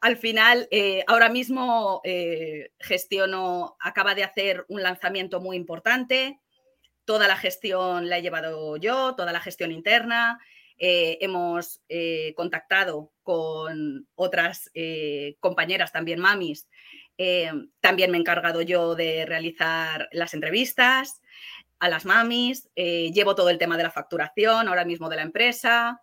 al 0.02 0.18
final, 0.18 0.68
eh, 0.70 1.02
ahora 1.06 1.30
mismo 1.30 2.02
eh, 2.04 2.72
gestiono, 2.78 3.76
acaba 3.80 4.14
de 4.14 4.24
hacer 4.24 4.66
un 4.68 4.82
lanzamiento 4.82 5.40
muy 5.40 5.56
importante, 5.56 6.40
toda 7.06 7.26
la 7.26 7.38
gestión 7.38 8.10
la 8.10 8.18
he 8.18 8.22
llevado 8.22 8.76
yo, 8.76 9.14
toda 9.16 9.32
la 9.32 9.40
gestión 9.40 9.72
interna. 9.72 10.38
hemos 10.76 11.80
contactado 12.36 13.12
con 13.22 14.06
otras 14.14 14.70
compañeras, 15.40 15.90
también 15.90 16.20
mamis. 16.20 16.68
también 17.80 18.10
me 18.10 18.18
he 18.18 18.20
encargado 18.20 18.60
yo 18.62 18.94
de 18.94 19.24
realizar 19.24 20.08
las 20.12 20.34
entrevistas 20.34 21.21
a 21.82 21.88
las 21.88 22.04
mamis, 22.04 22.70
eh, 22.76 23.10
llevo 23.12 23.34
todo 23.34 23.50
el 23.50 23.58
tema 23.58 23.76
de 23.76 23.82
la 23.82 23.90
facturación 23.90 24.68
ahora 24.68 24.84
mismo 24.84 25.08
de 25.08 25.16
la 25.16 25.22
empresa, 25.22 26.00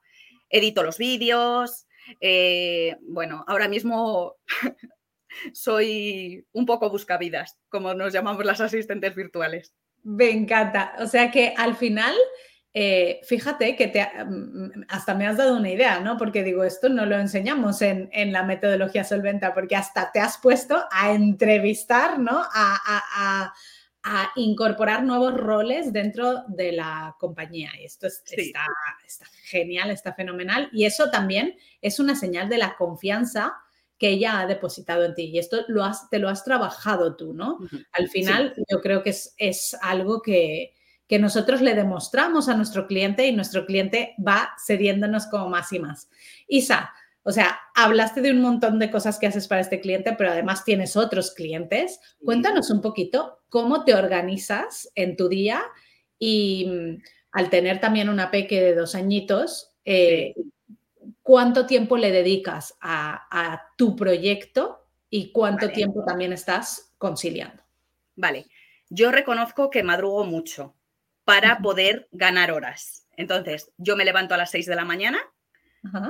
edito 0.49 0.83
los 0.83 0.97
vídeos. 0.97 1.87
Eh, 2.19 2.97
bueno, 3.01 3.45
ahora 3.47 3.69
mismo 3.69 4.35
soy 5.53 6.45
un 6.51 6.65
poco 6.65 6.89
buscavidas, 6.89 7.57
como 7.69 7.93
nos 7.93 8.11
llamamos 8.11 8.43
las 8.43 8.59
asistentes 8.59 9.15
virtuales. 9.15 9.73
Me 10.03 10.31
encanta. 10.31 10.95
O 10.99 11.07
sea 11.07 11.31
que 11.31 11.53
al 11.55 11.77
final, 11.77 12.13
eh, 12.73 13.21
fíjate 13.23 13.77
que 13.77 13.87
te, 13.87 14.05
mm, 14.05 14.83
hasta 14.89 15.15
me 15.15 15.27
has 15.27 15.37
dado 15.37 15.55
una 15.55 15.69
idea, 15.69 16.01
¿no? 16.01 16.17
Porque 16.17 16.43
digo, 16.43 16.65
esto 16.65 16.89
no 16.89 17.05
lo 17.05 17.17
enseñamos 17.17 17.81
en, 17.81 18.09
la 18.33 18.43
metodología 18.43 19.05
solventa, 19.05 19.53
porque 19.53 19.77
hasta 19.77 20.11
te 20.11 20.19
has 20.19 20.37
puesto 20.39 20.83
a 20.91 21.13
entrevistar, 21.13 22.19
¿no? 22.19 22.43
a 22.51 23.53
incorporar 24.35 25.03
nuevos 25.03 25.33
roles 25.33 25.91
dentro 25.91 26.43
de 26.47 26.71
la 26.71 27.15
compañía. 27.19 27.71
Y 27.79 27.85
esto 27.85 28.07
está, 28.07 28.65
genial, 29.43 29.91
está 29.91 30.13
fenomenal. 30.13 30.69
Y 30.71 30.85
eso 30.85 31.09
también 31.09 31.55
es 31.81 31.99
una 31.99 32.15
señal 32.15 32.49
de 32.49 32.57
la 32.57 32.75
confianza 32.75 33.53
que 33.97 34.09
ella 34.09 34.39
ha 34.39 34.47
depositado 34.47 35.03
en 35.03 35.13
ti. 35.13 35.23
Y 35.25 35.39
esto 35.39 35.65
lo 35.67 35.83
has, 35.83 36.09
te 36.09 36.19
lo 36.19 36.29
has 36.29 36.43
trabajado 36.43 37.15
tú, 37.15 37.33
¿no? 37.33 37.59
Al 37.91 38.07
final, 38.09 38.53
yo 38.69 38.81
creo 38.81 39.03
que 39.03 39.09
es, 39.09 39.35
es 39.37 39.77
algo 39.81 40.21
que, 40.21 40.73
que, 41.07 41.19
nosotros 41.19 41.59
le 41.59 41.75
demostramos 41.75 42.47
a 42.47 42.55
nuestro 42.55 42.87
cliente 42.87 43.27
y 43.27 43.33
nuestro 43.33 43.65
cliente 43.65 44.15
va 44.25 44.51
cediéndonos 44.65 45.27
como 45.27 45.49
más 45.49 45.73
y 45.73 45.79
más. 45.79 46.09
Isa, 46.47 46.93
o 47.23 47.31
sea, 47.31 47.59
hablaste 47.75 48.21
de 48.21 48.31
un 48.31 48.41
montón 48.41 48.79
de 48.79 48.89
cosas 48.89 49.19
que 49.19 49.27
haces 49.27 49.47
para 49.47 49.61
este 49.61 49.79
cliente, 49.79 50.13
pero 50.17 50.31
además 50.31 50.63
tienes 50.63 50.95
otros 50.95 51.31
clientes. 51.31 51.99
Cuéntanos 52.23 52.69
un 52.69 52.81
poquito 52.81 53.39
cómo 53.49 53.83
te 53.83 53.93
organizas 53.93 54.89
en 54.95 55.15
tu 55.15 55.27
día 55.27 55.63
y 56.17 56.67
mm, 56.67 57.03
al 57.31 57.49
tener 57.49 57.79
también 57.79 58.09
una 58.09 58.31
peque 58.31 58.61
de 58.61 58.75
dos 58.75 58.95
añitos, 58.95 59.71
eh, 59.85 60.33
¿cuánto 61.21 61.65
tiempo 61.65 61.97
le 61.97 62.11
dedicas 62.11 62.75
a, 62.81 63.67
tu 63.77 63.95
proyecto 63.95 64.87
y 65.09 65.31
cuánto 65.31 65.69
tiempo 65.69 66.03
también 66.05 66.33
estás 66.33 66.93
conciliando? 66.97 67.63
Vale, 68.15 68.47
yo 68.89 69.11
reconozco 69.11 69.69
que 69.69 69.83
madrugo 69.83 70.25
mucho 70.25 70.75
para 71.23 71.59
poder 71.59 72.07
ganar 72.11 72.51
horas. 72.51 73.05
Entonces, 73.15 73.71
yo 73.77 73.95
me 73.95 74.05
levanto 74.05 74.33
a 74.33 74.37
las 74.37 74.51
6 74.51 74.65
de 74.65 74.75
la 74.75 74.85
mañana, 74.85 75.19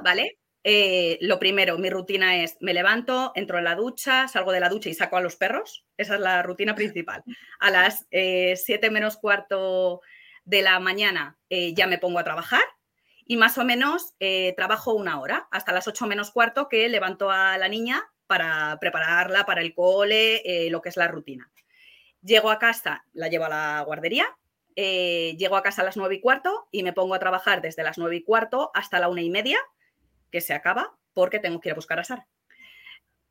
¿vale? 0.04 0.38
Eh, 0.64 1.18
lo 1.22 1.40
primero, 1.40 1.78
mi 1.78 1.90
rutina 1.90 2.44
es, 2.44 2.58
me 2.60 2.74
levanto, 2.74 3.32
entro 3.36 3.58
en 3.58 3.64
la 3.64 3.76
ducha, 3.76 4.28
salgo 4.28 4.52
de 4.52 4.60
la 4.60 4.70
ducha 4.70 4.90
y 4.90 4.94
saco 4.94 5.18
a 5.18 5.22
los 5.22 5.36
perros. 5.36 5.86
Esa 5.98 6.16
es 6.16 6.22
la 6.22 6.44
rutina 6.44 6.76
principal. 6.76 7.24
A 7.60 7.72
las 7.72 8.08
7 8.10 8.60
eh, 8.66 8.90
menos 8.92 9.18
cuarto 9.18 10.02
de 10.44 10.62
la 10.62 10.80
mañana 10.80 11.38
eh, 11.50 11.74
ya 11.74 11.88
me 11.88 11.98
pongo 11.98 12.20
a 12.20 12.24
trabajar 12.24 12.64
y 13.26 13.38
más 13.38 13.58
o 13.60 13.64
menos 13.64 14.16
trabajo 14.58 14.94
una 14.94 15.20
hora, 15.20 15.48
hasta 15.52 15.72
las 15.72 15.88
8 15.88 16.08
menos 16.08 16.32
cuarto 16.32 16.68
que 16.68 16.90
levanto 16.90 17.30
a 17.30 17.60
la 17.60 17.68
niña 17.68 18.02
para 18.26 18.76
prepararla 18.82 19.46
para 19.46 19.62
el 19.62 19.76
cole, 19.76 20.42
lo 20.72 20.82
que 20.82 20.90
es 20.90 20.98
la 20.98 21.08
rutina. 21.08 21.52
Llego 22.24 22.50
a 22.50 22.58
casa, 22.58 23.06
la 23.14 23.28
llevo 23.28 23.46
a 23.46 23.50
la 23.50 23.84
guardería, 23.86 24.26
llego 24.76 25.58
a 25.58 25.62
casa 25.62 25.84
a 25.84 25.86
las 25.86 25.96
9 25.96 26.16
y 26.16 26.22
cuarto 26.22 26.70
y 26.72 26.82
me 26.82 26.92
pongo 26.92 27.14
a 27.14 27.20
trabajar 27.20 27.62
desde 27.62 27.84
las 27.84 28.00
9 28.00 28.16
y 28.16 28.24
cuarto 28.24 28.72
hasta 28.74 29.00
la 29.00 29.10
una 29.10 29.22
y 29.22 29.30
media 29.30 29.60
que 30.32 30.42
se 30.42 30.54
acaba 30.54 30.98
porque 31.14 31.40
tengo 31.40 31.60
que 31.60 31.70
ir 31.70 31.74
a 31.74 31.76
buscar 31.76 32.00
a 32.00 32.04
Sara. 32.04 32.28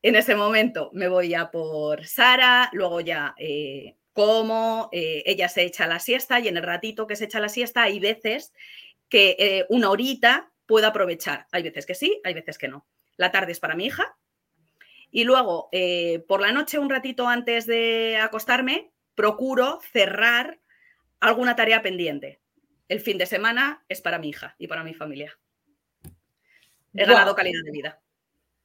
En 0.02 0.14
ese 0.14 0.34
momento 0.34 0.90
me 0.92 1.08
voy 1.08 1.34
a 1.34 1.50
por 1.50 2.06
Sara, 2.06 2.70
luego 2.72 3.00
ya 3.00 3.34
eh, 3.36 3.96
como, 4.12 4.88
eh, 4.92 5.22
ella 5.26 5.48
se 5.48 5.62
echa 5.62 5.86
la 5.86 5.98
siesta 5.98 6.38
y 6.38 6.48
en 6.48 6.56
el 6.56 6.62
ratito 6.62 7.06
que 7.06 7.16
se 7.16 7.24
echa 7.24 7.40
la 7.40 7.48
siesta 7.48 7.82
hay 7.82 7.98
veces 7.98 8.52
que 9.08 9.36
eh, 9.38 9.66
una 9.68 9.90
horita 9.90 10.52
puedo 10.66 10.86
aprovechar. 10.86 11.46
Hay 11.50 11.62
veces 11.62 11.86
que 11.86 11.94
sí, 11.94 12.20
hay 12.24 12.34
veces 12.34 12.58
que 12.58 12.68
no. 12.68 12.86
La 13.16 13.32
tarde 13.32 13.52
es 13.52 13.60
para 13.60 13.74
mi 13.74 13.86
hija. 13.86 14.16
Y 15.10 15.24
luego, 15.24 15.70
por 16.28 16.42
la 16.42 16.52
noche, 16.52 16.78
un 16.78 16.90
ratito 16.90 17.26
antes 17.26 17.64
de 17.64 18.18
acostarme, 18.20 18.92
procuro 19.14 19.80
cerrar 19.90 20.60
alguna 21.18 21.56
tarea 21.56 21.80
pendiente. 21.80 22.40
El 22.88 23.00
fin 23.00 23.16
de 23.16 23.24
semana 23.24 23.84
es 23.88 24.02
para 24.02 24.18
mi 24.18 24.28
hija 24.28 24.54
y 24.58 24.68
para 24.68 24.84
mi 24.84 24.94
familia. 24.94 25.38
He 27.02 27.06
ganado 27.06 27.34
calidad 27.34 27.62
de 27.64 27.70
vida. 27.70 28.00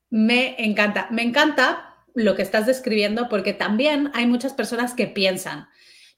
Me 0.09 0.55
encanta, 0.63 1.07
me 1.11 1.23
encanta 1.23 1.95
lo 2.13 2.35
que 2.35 2.41
estás 2.41 2.65
describiendo 2.65 3.29
porque 3.29 3.53
también 3.53 4.11
hay 4.13 4.27
muchas 4.27 4.53
personas 4.53 4.93
que 4.93 5.07
piensan, 5.07 5.67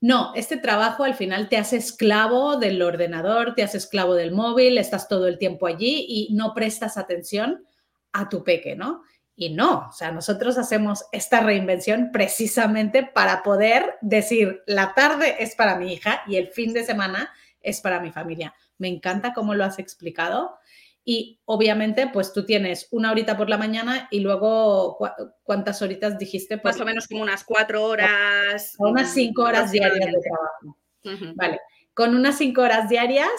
no, 0.01 0.33
este 0.35 0.57
trabajo 0.57 1.03
al 1.03 1.15
final 1.15 1.49
te 1.49 1.57
hace 1.57 1.77
esclavo 1.77 2.57
del 2.57 2.81
ordenador, 2.81 3.55
te 3.55 3.63
hace 3.63 3.77
esclavo 3.77 4.13
del 4.13 4.31
móvil, 4.31 4.77
estás 4.77 5.07
todo 5.07 5.27
el 5.27 5.37
tiempo 5.37 5.67
allí 5.67 6.05
y 6.07 6.33
no 6.33 6.53
prestas 6.53 6.97
atención 6.97 7.65
a 8.11 8.29
tu 8.29 8.43
peque, 8.43 8.75
¿no? 8.75 9.03
Y 9.37 9.49
no, 9.49 9.87
o 9.89 9.91
sea, 9.91 10.11
nosotros 10.11 10.57
hacemos 10.57 11.05
esta 11.11 11.39
reinvención 11.39 12.11
precisamente 12.11 13.03
para 13.03 13.43
poder 13.43 13.95
decir, 14.01 14.61
la 14.67 14.93
tarde 14.93 15.37
es 15.39 15.55
para 15.55 15.75
mi 15.75 15.93
hija 15.93 16.21
y 16.27 16.35
el 16.35 16.49
fin 16.49 16.73
de 16.73 16.85
semana 16.85 17.33
es 17.61 17.81
para 17.81 17.99
mi 17.99 18.11
familia. 18.11 18.53
Me 18.77 18.87
encanta 18.87 19.33
cómo 19.33 19.55
lo 19.55 19.65
has 19.65 19.79
explicado 19.79 20.57
y 21.07 21.39
obviamente, 21.45 22.09
pues 22.11 22.33
tú 22.33 22.45
tienes 22.45 22.87
una 22.89 23.11
horita 23.11 23.37
por 23.37 23.47
la 23.47 23.59
mañana 23.59 24.07
y 24.09 24.21
luego, 24.21 24.97
¿cuántas 25.43 25.81
horitas 25.83 26.17
dijiste? 26.17 26.59
Más 26.63 26.81
o 26.81 26.85
menos 26.85 27.07
como 27.07 27.21
unas 27.21 27.43
cuatro 27.43 27.85
horas. 27.85 28.73
Unas 28.79 29.13
cinco 29.13 29.43
horas 29.43 29.71
diarias 29.71 30.11
de 30.11 30.19
trabajo. 30.19 31.35
Vale. 31.35 31.59
Con 31.93 32.15
unas 32.15 32.39
cinco 32.39 32.63
horas 32.63 32.89
diarias 32.89 33.29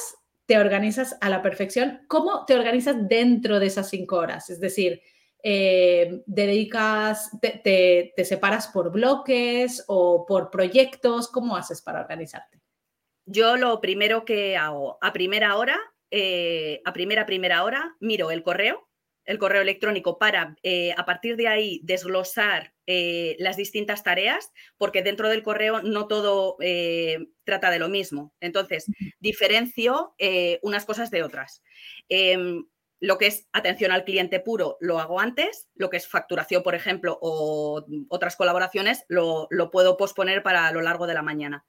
te 0.47 0.59
organizas 0.59 1.19
a 1.21 1.29
la 1.29 1.43
perfección. 1.43 2.03
¿Cómo 2.07 2.45
te 2.47 2.55
organizas 2.55 3.09
dentro 3.09 3.59
de 3.59 3.67
esas 3.67 3.91
cinco 3.91 4.17
horas? 4.17 4.49
Es 4.49 4.61
decir, 4.61 5.03
eh, 5.43 6.23
dedicas, 6.27 7.31
te, 7.41 8.13
separas 8.25 8.69
por 8.69 8.93
bloques 8.93 9.85
o 9.89 10.25
por 10.25 10.51
proyectos? 10.51 11.29
¿Cómo 11.29 11.57
haces 11.57 11.83
para 11.83 12.01
organizarte? 12.01 12.61
Yo 13.25 13.57
lo 13.57 13.81
primero 13.81 14.25
que 14.25 14.57
hago, 14.57 14.99
a 15.01 15.13
primera 15.13 15.57
hora, 15.57 15.79
eh, 16.11 16.81
a 16.85 16.93
primera, 16.93 17.27
primera 17.27 17.65
hora, 17.65 17.97
miro 18.01 18.31
el 18.31 18.43
correo, 18.43 18.89
el 19.25 19.39
correo 19.39 19.63
electrónico 19.63 20.19
para 20.19 20.57
eh, 20.63 20.95
a 20.97 21.05
partir 21.05 21.37
de 21.37 21.49
ahí 21.49 21.81
desglosar 21.83 22.73
las 22.87 23.57
distintas 23.57 24.05
tareas, 24.05 24.53
porque 24.79 25.03
dentro 25.03 25.29
del 25.29 25.43
correo 25.43 25.83
no 25.83 26.07
todo 26.07 26.57
trata 27.43 27.71
de 27.71 27.81
lo 27.81 27.89
mismo. 27.89 28.33
Entonces, 28.39 28.87
diferencio 29.19 30.15
unas 30.63 30.85
cosas 30.85 31.11
de 31.11 31.25
otras. 31.25 31.65
Em, 32.09 32.65
lo 33.01 33.19
que 33.19 33.27
es 33.27 33.49
atención 33.53 33.93
al 33.93 34.05
cliente 34.05 34.41
puro 34.41 34.79
lo 34.81 34.99
hago 34.99 35.21
antes, 35.21 35.69
lo 35.75 35.91
que 35.91 35.99
es 35.99 36.09
facturación, 36.09 36.63
por 36.63 36.75
ejemplo, 36.75 37.19
o 37.21 37.85
otras 38.09 38.37
colaboraciones, 38.37 39.05
lo, 39.09 39.49
puedo 39.71 39.97
posponer 39.97 40.43
para 40.43 40.71
lo 40.73 40.81
largo 40.81 41.07
de 41.07 41.15
la 41.15 41.23
mañana. 41.23 41.67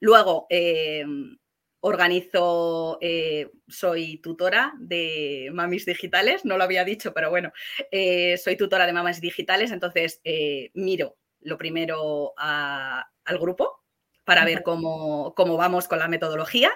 Luego, 0.00 0.46
em, 0.50 1.38
organizo, 1.86 2.98
eh, 3.00 3.48
soy 3.68 4.18
tutora 4.18 4.74
de 4.76 5.50
mamis 5.52 5.86
digitales, 5.86 6.44
no 6.44 6.58
lo 6.58 6.64
había 6.64 6.84
dicho, 6.84 7.14
pero 7.14 7.30
bueno, 7.30 7.52
eh, 7.92 8.36
soy 8.38 8.56
tutora 8.56 8.86
de 8.86 8.92
mamis 8.92 9.20
digitales, 9.20 9.70
entonces 9.70 10.20
eh, 10.24 10.72
miro 10.74 11.16
lo 11.40 11.56
primero 11.56 12.34
al 12.36 13.38
grupo 13.38 13.84
para 14.24 14.44
ver 14.44 14.64
cómo, 14.64 15.32
cómo, 15.36 15.56
vamos 15.56 15.86
con 15.86 16.00
la 16.00 16.08
metodología. 16.08 16.72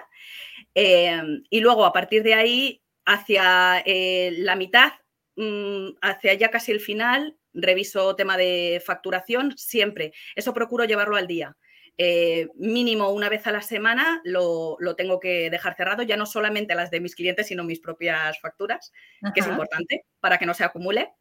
Y 0.73 1.59
luego, 1.59 1.83
a 1.85 1.91
partir 1.91 2.23
de 2.23 2.33
ahí, 2.33 2.81
hacia 3.05 3.83
la 3.85 4.55
mitad, 4.55 4.93
mm, 5.35 5.97
hacia 6.01 6.33
ya 6.35 6.49
casi 6.49 6.71
el 6.71 6.79
final, 6.79 7.37
reviso 7.53 8.15
tema 8.15 8.37
de 8.37 8.81
facturación 8.85 9.57
siempre. 9.57 10.13
Eso 10.35 10.53
procuro 10.53 10.85
llevarlo 10.85 11.17
al 11.17 11.27
día. 11.27 11.57
Eh, 11.97 12.47
mínimo 12.55 13.09
una 13.09 13.29
vez 13.29 13.45
a 13.45 13.51
la 13.51 13.61
semana 13.61 14.21
lo, 14.23 14.77
tengo 14.97 15.19
que 15.19 15.49
dejar 15.49 15.75
cerrado, 15.75 16.03
ya 16.03 16.17
no 16.17 16.25
solamente 16.25 16.73
las 16.73 16.89
de 16.89 16.99
mis 16.99 17.15
clientes, 17.15 17.47
sino 17.47 17.63
mis 17.63 17.79
propias 17.79 18.39
facturas, 18.39 18.91
que 19.33 19.41
es 19.41 19.47
importante 19.47 20.05
para 20.19 20.37
que 20.37 20.45
no 20.45 20.53
se 20.53 20.63
acumule. 20.63 21.11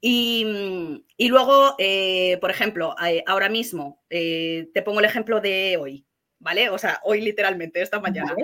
Y, 0.00 0.44
luego, 1.28 1.76
eh, 1.78 2.36
por 2.40 2.50
ejemplo, 2.50 2.94
ahora 3.26 3.48
mismo, 3.48 4.02
te 4.08 4.82
pongo 4.84 4.98
el 4.98 5.06
ejemplo 5.06 5.40
de 5.40 5.76
hoy, 5.80 6.06
¿vale? 6.38 6.68
O 6.70 6.78
sea, 6.78 7.00
hoy 7.04 7.20
literalmente, 7.20 7.80
esta 7.80 8.00
mañana. 8.00 8.34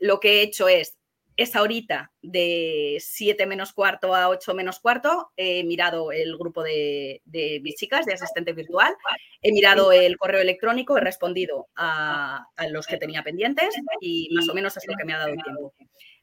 lo 0.00 0.20
que 0.20 0.32
he 0.32 0.42
hecho 0.42 0.68
es 0.68 0.95
esa 1.36 1.60
horita 1.60 2.12
de 2.22 2.96
7 2.98 3.46
menos 3.46 3.72
cuarto 3.72 4.14
a 4.14 4.28
8 4.28 4.54
menos 4.54 4.80
cuarto, 4.80 5.32
he 5.36 5.64
mirado 5.64 6.10
el 6.10 6.36
grupo 6.36 6.62
de, 6.62 7.20
mis 7.62 7.74
chicas 7.74 8.06
de 8.06 8.14
asistente 8.14 8.52
virtual, 8.52 8.94
he 9.42 9.52
mirado 9.52 9.92
el 9.92 10.16
correo 10.16 10.40
electrónico, 10.40 10.96
he 10.96 11.00
respondido 11.00 11.68
a, 11.76 12.46
los 12.70 12.86
que 12.86 12.96
tenía 12.96 13.22
pendientes 13.22 13.74
y 14.00 14.30
más 14.34 14.48
o 14.48 14.54
menos 14.54 14.76
es 14.76 14.86
lo 14.86 14.94
que 14.96 15.04
me 15.04 15.12
ha 15.12 15.18
dado 15.18 15.34
tiempo. 15.34 15.74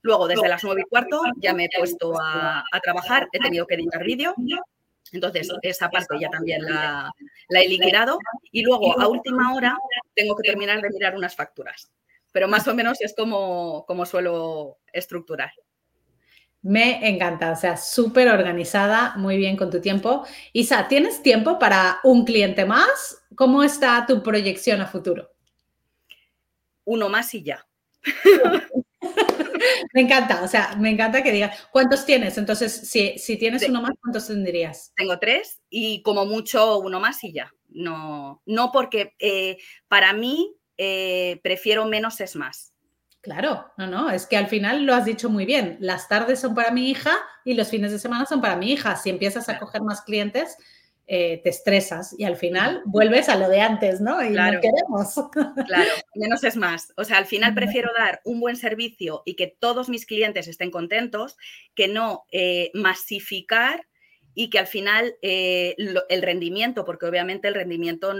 Luego, 0.01 0.27
desde 0.27 0.49
las 0.49 0.63
9 0.63 0.81
y 0.85 0.89
cuarto, 0.89 1.21
ya 1.37 1.53
me 1.53 1.65
he 1.65 1.69
puesto 1.77 2.13
a, 2.19 2.63
trabajar, 2.81 3.27
he 3.31 3.39
tenido 3.39 3.67
que 3.67 3.75
editar 3.75 4.03
vídeo, 4.03 4.33
entonces, 5.11 5.47
esa 5.61 5.91
parte 5.91 6.15
ya 6.19 6.27
también 6.29 6.63
la, 6.65 7.11
la, 7.49 7.61
he 7.61 7.67
liquidado. 7.67 8.17
Y 8.51 8.63
luego, 8.63 8.99
a 8.99 9.07
última 9.07 9.53
hora, 9.53 9.77
tengo 10.15 10.35
que 10.35 10.49
terminar 10.49 10.81
de 10.81 10.89
mirar 10.89 11.15
unas 11.15 11.35
facturas 11.35 11.92
pero 12.33 12.49
más 12.49 12.67
o 12.67 12.75
menos 12.75 12.99
es 12.99 13.15
como, 13.15 13.85
como 13.85 14.05
suelo 14.05 14.79
estructurar. 14.91 15.51
Me 16.63 17.07
encanta, 17.09 17.51
o 17.51 17.55
sea, 17.55 17.77
súper 17.77 18.29
organizada, 18.29 19.13
muy 19.17 19.37
bien 19.37 19.55
con 19.55 19.69
tu 19.69 19.79
tiempo. 19.79 20.25
Isa, 20.53 20.87
¿tienes 20.87 21.21
tiempo 21.21 21.59
para 21.59 21.99
un 22.03 22.25
cliente 22.25 22.65
más? 22.65 23.25
¿Cómo 23.35 23.63
está 23.63 24.05
tu 24.07 24.23
proyección 24.23 24.81
a 24.81 24.87
futuro? 24.87 25.29
Uno 26.85 27.09
más 27.09 27.33
y 27.33 27.43
ya. 27.43 27.65
me 29.93 30.01
encanta, 30.01 30.41
o 30.41 30.47
sea, 30.47 30.75
me 30.77 30.89
encanta 30.89 31.21
que 31.21 31.31
digas, 31.31 31.67
¿cuántos 31.71 32.05
tienes? 32.05 32.37
Entonces, 32.37 32.73
si, 32.89 33.17
si 33.19 33.37
tienes 33.37 33.67
uno 33.67 33.81
más, 33.81 33.91
¿cuántos 34.01 34.27
tendrías? 34.27 34.93
Tengo 34.95 35.19
tres 35.19 35.61
y 35.69 36.01
como 36.01 36.25
mucho 36.25 36.79
uno 36.79 36.99
más 36.99 37.23
y 37.23 37.33
ya. 37.33 37.53
No, 37.69 38.41
no 38.45 38.71
porque 38.71 39.15
eh, 39.19 39.57
para 39.87 40.13
mí 40.13 40.55
eh, 40.77 41.39
prefiero 41.43 41.85
menos 41.85 42.21
es 42.21 42.35
más. 42.35 42.73
Claro, 43.21 43.71
no, 43.77 43.87
no, 43.87 44.09
es 44.09 44.25
que 44.25 44.35
al 44.35 44.47
final 44.47 44.83
lo 44.85 44.93
has 44.93 45.05
dicho 45.05 45.29
muy 45.29 45.45
bien. 45.45 45.77
Las 45.79 46.09
tardes 46.09 46.41
son 46.41 46.53
para 46.55 46.71
mi 46.71 46.89
hija 46.89 47.13
y 47.45 47.53
los 47.53 47.69
fines 47.69 47.91
de 47.91 47.99
semana 47.99 48.25
son 48.25 48.41
para 48.41 48.57
mi 48.57 48.71
hija. 48.73 48.97
Si 48.97 49.09
empiezas 49.09 49.47
a 49.47 49.59
coger 49.59 49.81
más 49.81 50.01
clientes, 50.01 50.57
eh, 51.05 51.41
te 51.43 51.49
estresas 51.49 52.15
y 52.17 52.23
al 52.23 52.37
final 52.37 52.81
vuelves 52.85 53.27
a 53.27 53.35
lo 53.35 53.49
de 53.49 53.59
antes, 53.59 53.99
¿no? 53.99 54.23
Y 54.23 54.31
claro, 54.31 54.55
no 54.55 54.61
queremos. 54.61 55.15
Claro, 55.67 55.91
menos 56.15 56.43
es 56.43 56.55
más. 56.55 56.93
O 56.95 57.03
sea, 57.03 57.17
al 57.17 57.25
final 57.25 57.53
prefiero 57.53 57.91
dar 57.97 58.21
un 58.23 58.39
buen 58.39 58.55
servicio 58.55 59.21
y 59.25 59.35
que 59.35 59.47
todos 59.47 59.89
mis 59.89 60.05
clientes 60.05 60.47
estén 60.47 60.71
contentos 60.71 61.37
que 61.75 61.87
no 61.87 62.25
eh, 62.31 62.71
masificar 62.73 63.85
y 64.35 64.49
que 64.49 64.59
al 64.59 64.67
final 64.67 65.15
eh, 65.21 65.75
el 65.77 66.21
rendimiento, 66.21 66.85
porque 66.85 67.05
obviamente 67.05 67.47
el 67.47 67.55
rendimiento 67.55 68.13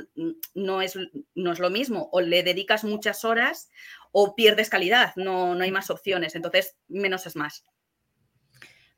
no 0.54 0.82
es, 0.82 0.97
no 1.36 1.52
es 1.52 1.60
lo 1.60 1.69
mismo, 1.69 2.10
o 2.12 2.21
le 2.21 2.43
dedicas 2.43 2.84
muchas 2.84 3.26
horas 3.26 3.69
o 4.12 4.36
pierdes 4.36 4.69
calidad, 4.69 5.13
no, 5.15 5.56
no 5.56 5.63
hay 5.63 5.71
más 5.71 5.89
opciones, 5.89 6.36
entonces 6.36 6.78
menos 6.88 7.26
es 7.26 7.36
más. 7.36 7.63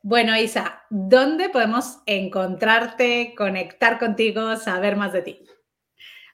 Bueno, 0.02 0.38
Isa, 0.38 0.84
¿dónde 0.90 1.50
podemos 1.50 2.00
encontrarte, 2.06 3.34
conectar 3.36 3.98
contigo, 3.98 4.56
saber 4.58 4.96
más 4.96 5.14
de 5.14 5.22
ti? 5.22 5.40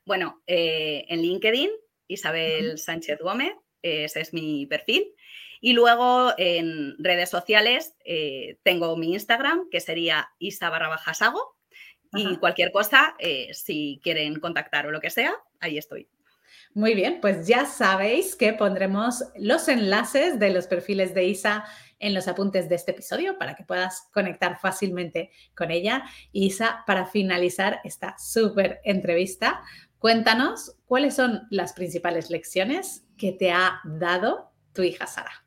Bueno, 0.03 0.41
eh, 0.45 1.05
en 1.07 1.21
LinkedIn, 1.21 1.69
Isabel 2.07 2.77
Sánchez 2.79 3.19
Gómez, 3.19 3.53
ese 3.81 4.21
es 4.21 4.33
mi 4.33 4.65
perfil. 4.65 5.13
Y 5.61 5.73
luego 5.73 6.33
en 6.37 6.95
redes 6.97 7.29
sociales 7.29 7.93
eh, 8.03 8.57
tengo 8.63 8.97
mi 8.97 9.13
Instagram, 9.13 9.69
que 9.69 9.79
sería 9.79 10.29
isa 10.39 10.69
barra 10.69 10.89
bajasago. 10.89 11.55
Y 12.13 12.35
cualquier 12.37 12.73
cosa, 12.73 13.15
eh, 13.19 13.53
si 13.53 14.01
quieren 14.03 14.39
contactar 14.41 14.85
o 14.85 14.91
lo 14.91 14.99
que 14.99 15.09
sea, 15.09 15.33
ahí 15.61 15.77
estoy. 15.77 16.09
Muy 16.73 16.93
bien, 16.93 17.19
pues 17.21 17.47
ya 17.47 17.65
sabéis 17.65 18.35
que 18.35 18.53
pondremos 18.53 19.23
los 19.37 19.67
enlaces 19.67 20.39
de 20.39 20.49
los 20.49 20.67
perfiles 20.67 21.13
de 21.13 21.25
Isa 21.25 21.63
en 21.99 22.13
los 22.13 22.27
apuntes 22.27 22.67
de 22.67 22.75
este 22.75 22.91
episodio 22.91 23.37
para 23.37 23.55
que 23.55 23.63
puedas 23.63 24.09
conectar 24.13 24.59
fácilmente 24.59 25.31
con 25.55 25.69
ella. 25.69 26.03
Isa, 26.31 26.83
para 26.87 27.05
finalizar 27.05 27.79
esta 27.83 28.17
súper 28.17 28.81
entrevista, 28.83 29.61
cuéntanos 29.99 30.75
cuáles 30.85 31.15
son 31.15 31.47
las 31.49 31.73
principales 31.73 32.29
lecciones 32.29 33.05
que 33.17 33.31
te 33.31 33.51
ha 33.51 33.79
dado 33.85 34.51
tu 34.73 34.81
hija 34.81 35.07
Sara 35.07 35.45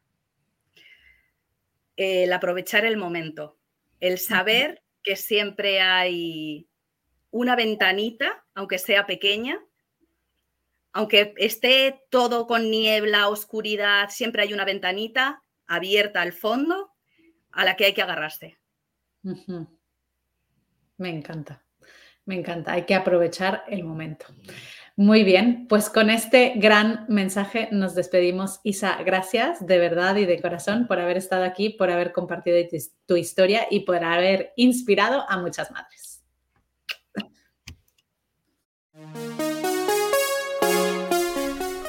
el 1.97 2.33
aprovechar 2.33 2.85
el 2.85 2.97
momento, 2.97 3.59
el 4.01 4.19
saber 4.19 4.83
que 5.03 5.17
siempre 5.17 5.81
hay 5.81 6.69
una 7.31 7.57
ventanita, 7.57 8.45
aunque 8.55 8.79
sea 8.79 9.07
pequeña, 9.07 9.61
aunque 10.93 11.35
esté 11.37 12.05
todo 12.11 12.47
con 12.47 12.71
niebla, 12.71 13.29
oscuridad, 13.29 14.11
siempre 14.11 14.43
hay 14.43 14.53
una 14.53 14.65
ventanita 14.65 15.43
abierta 15.67 16.23
al 16.23 16.33
fondo 16.33 16.93
a 17.51 17.65
la 17.65 17.77
que 17.77 17.87
hay 17.87 17.95
que 17.95 18.03
agarrarse. 18.03 18.59
Me 20.97 21.11
encanta, 21.11 21.65
me 22.25 22.37
encanta, 22.37 22.73
hay 22.73 22.85
que 22.85 22.95
aprovechar 22.95 23.65
el 23.69 23.83
momento. 23.83 24.27
Muy 24.97 25.25
bien, 25.25 25.67
pues 25.69 25.91
con 25.91 26.09
este 26.09 26.53
gran 26.55 27.05
mensaje 27.09 27.69
nos 27.73 27.97
despedimos. 27.97 28.61
Isa, 28.63 28.97
gracias 29.05 29.67
de 29.67 29.79
verdad 29.79 30.15
y 30.17 30.25
de 30.25 30.41
corazón 30.41 30.87
por 30.87 31.01
haber 31.01 31.17
estado 31.17 31.43
aquí, 31.45 31.71
por 31.71 31.91
haber 31.91 32.13
compartido 32.13 32.57
tu 33.07 33.17
historia 33.17 33.67
y 33.69 33.81
por 33.81 34.05
haber 34.05 34.53
inspirado 34.55 35.25
a 35.29 35.39
muchas 35.39 35.73
madres. 35.73 36.23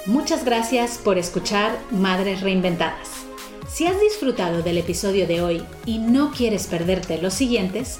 Muchas 0.08 0.44
gracias 0.44 0.98
por 0.98 1.20
escuchar 1.20 1.78
Madres 1.92 2.42
Reinventadas. 2.42 3.26
Si 3.68 3.86
has 3.86 4.00
disfrutado 4.00 4.64
del 4.64 4.80
episodio 4.80 5.28
de 5.28 5.42
hoy 5.42 5.64
y 5.86 6.00
no 6.00 6.32
quieres 6.32 6.66
perderte 6.66 7.22
los 7.22 7.36
siguientes, 7.36 8.00